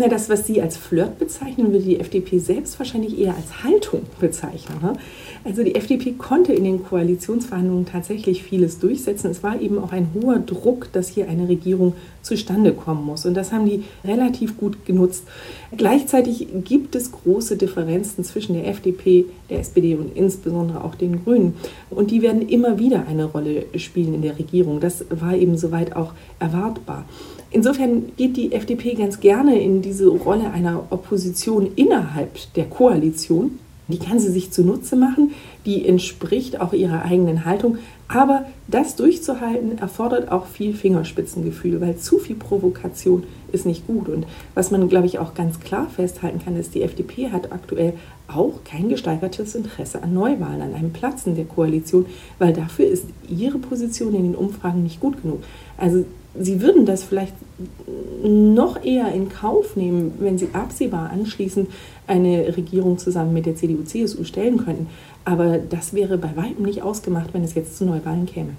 Na, 0.01 0.07
das, 0.07 0.31
was 0.31 0.47
Sie 0.47 0.63
als 0.63 0.77
Flirt 0.77 1.19
bezeichnen, 1.19 1.73
würde 1.73 1.85
die 1.85 1.99
FDP 1.99 2.39
selbst 2.39 2.79
wahrscheinlich 2.79 3.19
eher 3.19 3.35
als 3.35 3.65
Haltung 3.65 4.03
bezeichnen. 4.21 4.79
Ne? 4.81 4.93
Also 5.43 5.65
die 5.65 5.75
FDP 5.75 6.13
konnte 6.13 6.53
in 6.53 6.63
den 6.63 6.85
Koalitionsverhandlungen 6.85 7.85
tatsächlich 7.85 8.45
vieles 8.45 8.79
durchsetzen. 8.79 9.33
Es 9.33 9.43
war 9.43 9.61
eben 9.61 9.77
auch 9.77 9.91
ein 9.91 10.11
hoher 10.15 10.39
Druck, 10.39 10.93
dass 10.93 11.09
hier 11.09 11.29
eine 11.29 11.49
Regierung 11.49 11.95
zustande 12.23 12.75
kommen 12.75 13.05
muss. 13.05 13.27
Und 13.27 13.35
das 13.35 13.51
haben 13.51 13.67
die 13.67 13.83
relativ 14.05 14.57
gut 14.57 14.87
genutzt. 14.87 15.25
Gleichzeitig 15.77 16.47
gibt 16.63 16.95
es 16.95 17.11
große 17.11 17.57
Differenzen 17.57 18.23
zwischen 18.23 18.55
der 18.55 18.69
FDP, 18.69 19.25
der 19.51 19.59
SPD 19.59 19.97
und 19.97 20.17
insbesondere 20.17 20.85
auch 20.85 20.95
den 20.95 21.25
Grünen. 21.25 21.55
Und 21.91 22.13
die 22.13 22.23
werden 22.23 22.49
immer 22.49 22.79
wieder 22.79 23.09
eine 23.09 23.25
Rolle 23.25 23.65
spielen 23.75 24.15
in 24.15 24.23
der 24.23 24.39
Regierung. 24.39 24.79
Das 24.79 25.05
war 25.11 25.35
eben 25.35 25.57
soweit 25.57 25.97
auch 25.97 26.13
erwartbar. 26.39 27.05
Insofern 27.51 28.13
geht 28.17 28.37
die 28.37 28.53
FDP 28.53 28.95
ganz 28.95 29.21
gerne 29.21 29.61
in 29.61 29.81
diese 29.81 30.09
Rolle 30.09 30.51
einer 30.51 30.85
Opposition 30.91 31.71
innerhalb 31.77 32.37
der 32.55 32.67
Koalition. 32.67 33.59
Die 33.89 33.99
kann 33.99 34.21
sie 34.21 34.31
sich 34.31 34.51
zunutze 34.51 34.97
machen, 34.97 35.33
die 35.65 35.87
entspricht 35.89 36.61
auch 36.61 36.75
ihrer 36.75 37.07
eigenen 37.07 37.47
Haltung. 37.47 37.79
Aber 38.07 38.45
das 38.67 38.97
durchzuhalten 38.97 39.79
erfordert 39.79 40.31
auch 40.31 40.47
viel 40.47 40.75
Fingerspitzengefühl, 40.75 41.81
weil 41.81 41.97
zu 41.97 42.19
viel 42.19 42.37
Provokation 42.37 43.25
ist 43.53 43.67
nicht 43.67 43.87
gut. 43.87 44.09
Und 44.09 44.27
was 44.55 44.71
man, 44.71 44.89
glaube 44.89 45.07
ich, 45.07 45.19
auch 45.19 45.35
ganz 45.35 45.61
klar 45.61 45.89
festhalten 45.89 46.41
kann, 46.45 46.57
ist, 46.57 46.75
die 46.75 46.83
FDP 46.83 47.31
hat 47.31 47.53
aktuell 47.53 47.95
auch 48.27 48.65
kein 48.65 48.89
gesteigertes 48.89 49.55
Interesse 49.55 50.03
an 50.03 50.15
Neuwahlen, 50.15 50.63
an 50.63 50.75
einem 50.75 50.93
Platzen 50.93 51.35
der 51.35 51.47
Koalition, 51.47 52.07
weil 52.39 52.53
dafür 52.53 52.87
ist 52.87 53.07
ihre 53.29 53.59
Position 53.59 54.15
in 54.15 54.23
den 54.23 54.35
Umfragen 54.35 54.83
nicht 54.83 55.01
gut 55.01 55.23
genug. 55.23 55.43
Also 55.77 56.05
sie 56.39 56.61
würden 56.61 56.87
das 56.87 57.03
vielleicht 57.03 57.35
noch 58.23 58.85
eher 58.85 59.13
in 59.13 59.29
Kauf 59.29 59.77
nehmen, 59.77 60.13
wenn 60.19 60.39
sie 60.39 60.49
absehbar 60.53 61.11
anschließend 61.11 61.69
eine 62.07 62.57
Regierung 62.57 62.99
zusammen 62.99 63.33
mit 63.33 63.47
der 63.47 63.57
CDU-CSU 63.57 64.25
stellen 64.25 64.59
könnten. 64.59 64.87
Aber 65.29 65.59
das 65.59 65.93
wäre 65.93 66.17
bei 66.17 66.35
weitem 66.37 66.65
nicht 66.65 66.81
ausgemacht, 66.81 67.35
wenn 67.35 67.45
es 67.45 67.55
jetzt 67.55 67.77
zu 67.77 67.85
Neuwahlen 67.85 68.25
käme. 68.25 68.57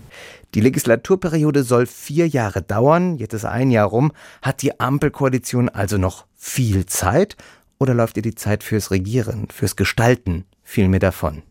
Die 0.53 0.62
Legislaturperiode 0.62 1.63
soll 1.63 1.88
vier 1.88 2.27
Jahre 2.27 2.62
dauern. 2.62 3.17
Jetzt 3.17 3.34
ist 3.34 3.45
ein 3.45 3.71
Jahr 3.71 3.88
rum. 3.88 4.12
Hat 4.43 4.62
die 4.62 4.79
Ampelkoalition 4.79 5.69
also 5.69 5.97
noch 5.97 6.27
viel 6.36 6.86
Zeit? 6.86 7.38
Oder 7.79 7.95
läuft 7.95 8.17
ihr 8.17 8.21
die 8.21 8.36
Zeit 8.36 8.62
fürs 8.63 8.91
Regieren, 8.91 9.47
fürs 9.51 9.77
Gestalten 9.77 10.45
viel 10.63 10.89
mehr 10.89 10.99
davon? 10.99 11.41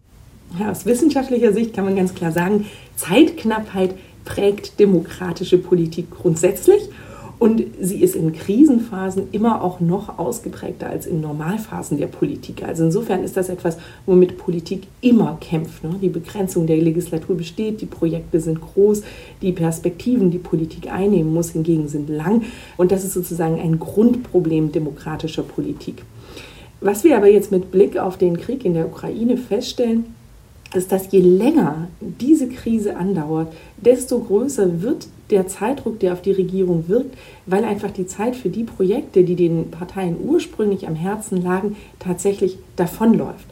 Ja, 0.56 0.70
aus 0.70 0.86
wissenschaftlicher 0.86 1.52
Sicht 1.52 1.74
kann 1.74 1.84
man 1.84 1.96
ganz 1.96 2.14
klar 2.14 2.30
sagen, 2.30 2.66
Zeitknappheit 2.94 3.96
prägt 4.24 4.78
demokratische 4.78 5.58
Politik 5.58 6.12
grundsätzlich 6.12 6.90
und 7.38 7.62
sie 7.80 8.02
ist 8.02 8.16
in 8.16 8.32
Krisenphasen 8.32 9.28
immer 9.30 9.62
auch 9.62 9.78
noch 9.78 10.18
ausgeprägter 10.18 10.88
als 10.88 11.06
in 11.06 11.20
Normalphasen 11.20 11.96
der 11.96 12.08
Politik. 12.08 12.64
Also 12.64 12.84
insofern 12.84 13.22
ist 13.22 13.36
das 13.36 13.48
etwas, 13.48 13.78
womit 14.06 14.38
Politik 14.38 14.88
immer 15.00 15.38
kämpft. 15.40 15.84
Ne? 15.84 15.94
Die 16.02 16.08
Begrenzung 16.08 16.66
der 16.66 16.78
Legislatur 16.78 17.36
besteht, 17.36 17.80
die 17.80 17.86
Projekte 17.86 18.40
sind 18.40 18.60
groß, 18.60 19.02
die 19.40 19.52
Perspektiven, 19.52 20.32
die 20.32 20.38
Politik 20.38 20.90
einnehmen 20.90 21.32
muss, 21.32 21.50
hingegen 21.50 21.86
sind 21.86 22.08
lang. 22.08 22.42
Und 22.76 22.90
das 22.90 23.04
ist 23.04 23.14
sozusagen 23.14 23.60
ein 23.60 23.78
Grundproblem 23.78 24.72
demokratischer 24.72 25.44
Politik. 25.44 26.02
Was 26.80 27.04
wir 27.04 27.16
aber 27.16 27.28
jetzt 27.28 27.52
mit 27.52 27.70
Blick 27.70 27.98
auf 27.98 28.16
den 28.16 28.36
Krieg 28.36 28.64
in 28.64 28.74
der 28.74 28.86
Ukraine 28.86 29.36
feststellen, 29.36 30.06
ist, 30.74 30.92
dass 30.92 31.10
je 31.12 31.20
länger 31.20 31.88
diese 32.00 32.48
Krise 32.48 32.96
andauert, 32.96 33.52
desto 33.78 34.18
größer 34.18 34.82
wird 34.82 35.06
der 35.30 35.46
Zeitdruck, 35.46 36.00
der 36.00 36.12
auf 36.12 36.22
die 36.22 36.32
Regierung 36.32 36.88
wirkt, 36.88 37.16
weil 37.46 37.64
einfach 37.64 37.90
die 37.90 38.06
Zeit 38.06 38.36
für 38.36 38.48
die 38.48 38.64
Projekte, 38.64 39.24
die 39.24 39.36
den 39.36 39.70
Parteien 39.70 40.16
ursprünglich 40.22 40.88
am 40.88 40.94
Herzen 40.94 41.42
lagen, 41.42 41.76
tatsächlich 41.98 42.58
davonläuft. 42.76 43.46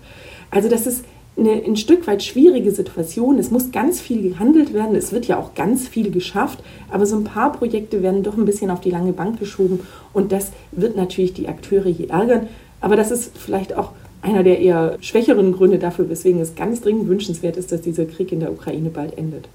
Also 0.51 0.69
das 0.69 0.87
ist 0.87 1.05
eine 1.39 1.62
ein 1.65 1.77
Stück 1.77 2.07
weit 2.07 2.23
schwierige 2.23 2.71
Situation. 2.71 3.39
Es 3.39 3.51
muss 3.51 3.71
ganz 3.71 4.01
viel 4.01 4.23
gehandelt 4.23 4.73
werden. 4.73 4.97
Es 4.97 5.12
wird 5.12 5.27
ja 5.27 5.39
auch 5.39 5.55
ganz 5.55 5.87
viel 5.87 6.11
geschafft. 6.11 6.61
Aber 6.91 7.05
so 7.05 7.17
ein 7.17 7.25
paar 7.25 7.53
Projekte 7.53 8.03
werden 8.03 8.23
doch 8.23 8.37
ein 8.37 8.47
bisschen 8.47 8.71
auf 8.71 8.81
die 8.81 8.91
lange 8.91 9.12
Bank 9.12 9.39
geschoben. 9.39 9.81
Und 10.15 10.33
das 10.33 10.53
wird 10.73 10.97
natürlich 10.97 11.35
die 11.35 11.49
Akteure 11.49 11.91
hier 11.91 12.11
ärgern. 12.11 12.49
Aber 12.81 12.97
das 12.97 13.11
ist 13.11 13.37
vielleicht 13.37 13.75
auch 13.75 13.93
einer 14.23 14.43
der 14.43 14.61
eher 14.61 14.97
schwächeren 15.01 15.53
Gründe 15.53 15.79
dafür, 15.79 16.09
weswegen 16.09 16.41
es 16.41 16.55
ganz 16.55 16.81
dringend 16.81 17.09
wünschenswert 17.09 17.57
ist, 17.57 17.71
dass 17.71 17.83
dieser 17.83 18.07
Krieg 18.07 18.33
in 18.33 18.41
der 18.41 18.53
Ukraine 18.53 18.89
bald 18.91 19.17
endet. 19.19 19.49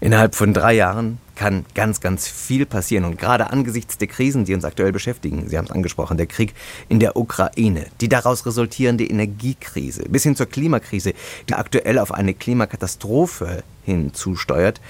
Innerhalb 0.00 0.34
von 0.34 0.54
drei 0.54 0.74
Jahren 0.74 1.18
kann 1.34 1.64
ganz, 1.74 2.00
ganz 2.00 2.28
viel 2.28 2.66
passieren. 2.66 3.04
Und 3.04 3.18
gerade 3.18 3.50
angesichts 3.50 3.98
der 3.98 4.08
Krisen, 4.08 4.44
die 4.44 4.54
uns 4.54 4.64
aktuell 4.64 4.92
beschäftigen, 4.92 5.48
Sie 5.48 5.56
haben 5.56 5.66
es 5.66 5.70
angesprochen, 5.70 6.16
der 6.16 6.26
Krieg 6.26 6.54
in 6.88 7.00
der 7.00 7.16
Ukraine, 7.16 7.86
die 8.00 8.08
daraus 8.08 8.44
resultierende 8.46 9.04
Energiekrise 9.04 10.02
bis 10.08 10.22
hin 10.22 10.36
zur 10.36 10.46
Klimakrise, 10.46 11.14
die 11.48 11.54
aktuell 11.54 11.98
auf 11.98 12.12
eine 12.12 12.34
Klimakatastrophe 12.34 13.62
hinzusteuert, 13.84 14.80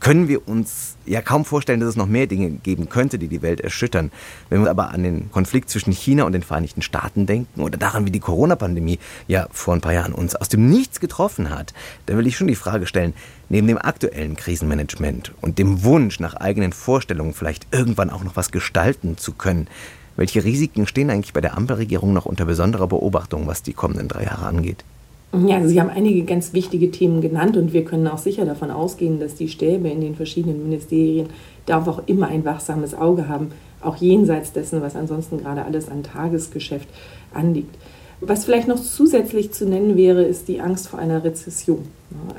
können 0.00 0.28
wir 0.28 0.46
uns 0.46 0.96
ja 1.06 1.22
kaum 1.22 1.44
vorstellen, 1.44 1.80
dass 1.80 1.90
es 1.90 1.96
noch 1.96 2.06
mehr 2.06 2.26
Dinge 2.26 2.50
geben 2.50 2.88
könnte, 2.88 3.18
die 3.18 3.28
die 3.28 3.42
Welt 3.42 3.60
erschüttern. 3.60 4.12
Wenn 4.50 4.62
wir 4.62 4.70
aber 4.70 4.90
an 4.90 5.02
den 5.02 5.30
Konflikt 5.30 5.70
zwischen 5.70 5.92
China 5.92 6.24
und 6.24 6.32
den 6.32 6.42
Vereinigten 6.42 6.82
Staaten 6.82 7.26
denken 7.26 7.60
oder 7.60 7.78
daran, 7.78 8.06
wie 8.06 8.10
die 8.10 8.20
Corona-Pandemie 8.20 8.98
ja 9.26 9.48
vor 9.50 9.74
ein 9.74 9.80
paar 9.80 9.94
Jahren 9.94 10.12
uns 10.12 10.36
aus 10.36 10.48
dem 10.48 10.68
Nichts 10.68 11.00
getroffen 11.00 11.50
hat, 11.50 11.72
dann 12.06 12.18
will 12.18 12.26
ich 12.26 12.36
schon 12.36 12.46
die 12.46 12.54
Frage 12.54 12.86
stellen, 12.86 13.14
neben 13.48 13.66
dem 13.66 13.78
aktuellen 13.78 14.36
Krisenmanagement 14.36 15.32
und 15.40 15.58
dem 15.58 15.84
Wunsch 15.84 16.20
nach 16.20 16.34
eigenen 16.34 16.72
Vorstellungen 16.72 17.34
vielleicht 17.34 17.66
irgendwann 17.72 18.10
auch 18.10 18.24
noch 18.24 18.36
was 18.36 18.50
gestalten 18.50 19.16
zu 19.16 19.32
können, 19.32 19.68
welche 20.16 20.44
Risiken 20.44 20.86
stehen 20.86 21.10
eigentlich 21.10 21.34
bei 21.34 21.42
der 21.42 21.56
Ampelregierung 21.56 22.12
noch 22.12 22.24
unter 22.24 22.46
besonderer 22.46 22.86
Beobachtung, 22.86 23.46
was 23.46 23.62
die 23.62 23.74
kommenden 23.74 24.08
drei 24.08 24.24
Jahre 24.24 24.46
angeht? 24.46 24.84
Ja, 25.32 25.56
also 25.56 25.68
Sie 25.68 25.80
haben 25.80 25.90
einige 25.90 26.24
ganz 26.24 26.52
wichtige 26.52 26.90
Themen 26.90 27.20
genannt 27.20 27.56
und 27.56 27.72
wir 27.72 27.84
können 27.84 28.06
auch 28.06 28.18
sicher 28.18 28.44
davon 28.44 28.70
ausgehen, 28.70 29.20
dass 29.20 29.34
die 29.34 29.48
Stäbe 29.48 29.88
in 29.88 30.00
den 30.00 30.14
verschiedenen 30.14 30.62
Ministerien 30.62 31.28
darauf 31.66 31.88
auch 31.88 32.02
immer 32.06 32.28
ein 32.28 32.44
wachsames 32.44 32.94
Auge 32.94 33.28
haben, 33.28 33.50
auch 33.82 33.96
jenseits 33.96 34.52
dessen, 34.52 34.80
was 34.82 34.96
ansonsten 34.96 35.38
gerade 35.38 35.64
alles 35.64 35.88
an 35.88 36.02
Tagesgeschäft 36.02 36.88
anliegt. 37.34 37.76
Was 38.20 38.46
vielleicht 38.46 38.66
noch 38.66 38.80
zusätzlich 38.80 39.52
zu 39.52 39.68
nennen 39.68 39.96
wäre, 39.96 40.22
ist 40.22 40.48
die 40.48 40.60
Angst 40.60 40.88
vor 40.88 40.98
einer 40.98 41.22
Rezession. 41.22 41.86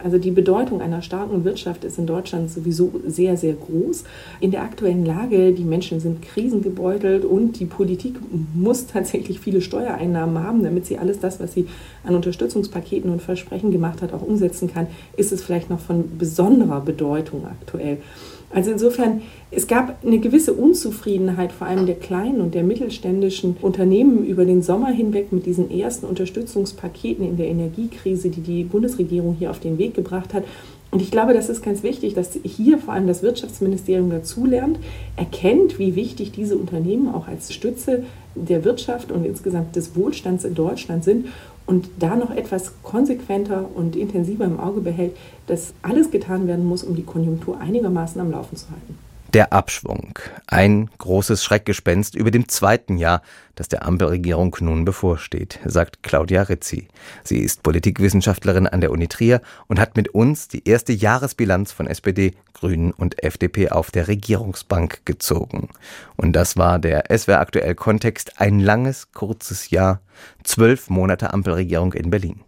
Also 0.04 0.18
die 0.18 0.32
Bedeutung 0.32 0.82
einer 0.82 1.04
starken 1.04 1.44
Wirtschaft 1.44 1.84
ist 1.84 2.00
in 2.00 2.08
Deutschland 2.08 2.50
sowieso 2.50 2.92
sehr, 3.06 3.38
sehr 3.38 3.54
groß. 3.54 4.06
In 4.40 4.50
der 4.50 4.64
aktuellen 4.64 5.06
Lage, 5.06 5.52
die 5.54 5.64
Menschen 5.64 6.00
sind 6.00 6.24
krisengebeutelt 6.24 7.26
und 7.26 7.60
die 7.60 7.66
Politik 7.66 8.16
muss 8.56 8.88
tatsächlich 8.88 9.40
viele 9.40 9.62
Steuereinnahmen 9.62 10.44
haben, 10.44 10.64
damit 10.64 10.88
sie 10.88 10.98
alles 10.98 11.20
das, 11.20 11.40
was 11.40 11.54
sie 11.54 11.68
an 12.04 12.16
Unterstützungspaketen 12.16 13.12
und 13.12 13.22
Versprechen 13.22 13.70
gemacht 13.72 14.02
hat, 14.02 14.14
auch 14.14 14.24
umsetzen 14.24 14.74
kann, 14.74 14.88
ist 15.16 15.32
es 15.32 15.44
vielleicht 15.44 15.70
noch 15.70 15.80
von 15.80 16.18
besonderer 16.18 16.82
Bedeutung 16.82 17.46
aktuell. 17.46 18.00
Also 18.50 18.72
insofern, 18.72 19.22
es 19.52 19.68
gab 19.68 20.06
eine 20.06 20.20
gewisse 20.20 20.54
Unzufriedenheit 20.54 21.52
vor 21.52 21.68
allem 21.68 21.86
der 21.86 21.96
kleinen 21.96 22.40
und 22.40 22.56
der 22.56 22.64
mittelständischen 22.64 23.58
Unternehmen 23.62 24.26
über 24.26 24.46
den 24.46 24.62
Sommer 24.62 24.88
hinweg 24.88 25.34
mit 25.34 25.46
diesen 25.46 25.70
ersten 25.70 26.06
Unterstützungspaketen 26.06 27.28
in 27.28 27.38
der 27.38 27.48
Energiekrise, 27.48 28.30
die 28.30 28.42
die 28.42 28.64
Bundesregierung 28.64 29.36
hier 29.38 29.52
auf 29.52 29.60
den 29.60 29.78
Weg 29.78 29.96
gebracht 29.96 30.34
hat. 30.34 30.46
Und 30.90 31.02
ich 31.02 31.12
glaube, 31.12 31.34
das 31.34 31.50
ist 31.50 31.62
ganz 31.62 31.84
wichtig, 31.84 32.14
dass 32.14 32.40
hier 32.44 32.78
vor 32.78 32.94
allem 32.94 33.08
das 33.08 33.22
Wirtschaftsministerium 33.22 34.10
dazulernt, 34.10 34.80
erkennt, 35.18 35.78
wie 35.80 35.96
wichtig 35.96 36.32
diese 36.32 36.58
Unternehmen 36.58 37.14
auch 37.14 37.28
als 37.28 37.54
Stütze 37.54 38.04
der 38.36 38.64
Wirtschaft 38.64 39.12
und 39.12 39.26
insgesamt 39.26 39.76
des 39.76 39.98
Wohlstands 39.98 40.46
in 40.46 40.56
Deutschland 40.56 41.04
sind 41.04 41.26
und 41.68 41.90
da 42.00 42.16
noch 42.16 42.32
etwas 42.32 42.72
konsequenter 42.82 43.66
und 43.76 43.96
intensiver 43.96 44.46
im 44.46 44.60
Auge 44.60 44.82
behält, 44.82 45.16
dass 45.46 45.74
alles 45.84 46.10
getan 46.10 46.48
werden 46.48 46.66
muss, 46.66 46.84
um 46.84 46.96
die 46.96 47.04
Konjunktur 47.04 47.60
einigermaßen 47.60 48.20
am 48.20 48.32
Laufen 48.32 48.56
zu 48.56 48.70
halten. 48.72 48.98
Der 49.38 49.54
Abschwung. 49.54 50.18
Ein 50.48 50.90
großes 50.98 51.44
Schreckgespenst 51.44 52.16
über 52.16 52.32
dem 52.32 52.50
zweiten 52.50 52.98
Jahr, 52.98 53.22
das 53.54 53.68
der 53.68 53.86
Ampelregierung 53.86 54.58
nun 54.62 54.84
bevorsteht, 54.84 55.60
sagt 55.64 56.02
Claudia 56.02 56.42
Rizzi. 56.42 56.88
Sie 57.24 57.38
ist 57.38 57.62
Politikwissenschaftlerin 57.62 58.66
an 58.66 58.82
der 58.82 58.90
Uni 58.90 59.08
Trier 59.08 59.44
und 59.68 59.80
hat 59.80 59.96
mit 59.96 60.10
uns 60.10 60.48
die 60.48 60.68
erste 60.68 60.92
Jahresbilanz 60.92 61.72
von 61.72 61.86
SPD, 61.86 62.34
Grünen 62.54 62.90
und 62.90 63.24
FDP 63.24 63.70
auf 63.70 63.92
der 63.92 64.08
Regierungsbank 64.08 65.06
gezogen. 65.06 65.70
Und 66.16 66.34
das 66.34 66.58
war 66.58 66.80
der 66.80 67.04
SWR 67.16 67.40
aktuell 67.40 67.76
Kontext 67.76 68.42
ein 68.42 68.60
langes, 68.60 69.12
kurzes 69.12 69.70
Jahr, 69.70 70.02
zwölf 70.44 70.90
Monate 70.90 71.32
Ampelregierung 71.32 71.94
in 71.94 72.10
Berlin. 72.10 72.42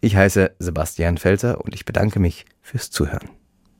Ich 0.00 0.16
heiße 0.16 0.52
Sebastian 0.58 1.18
Felser 1.18 1.60
und 1.62 1.74
ich 1.74 1.84
bedanke 1.84 2.20
mich 2.20 2.46
fürs 2.62 2.90
Zuhören. 2.90 3.28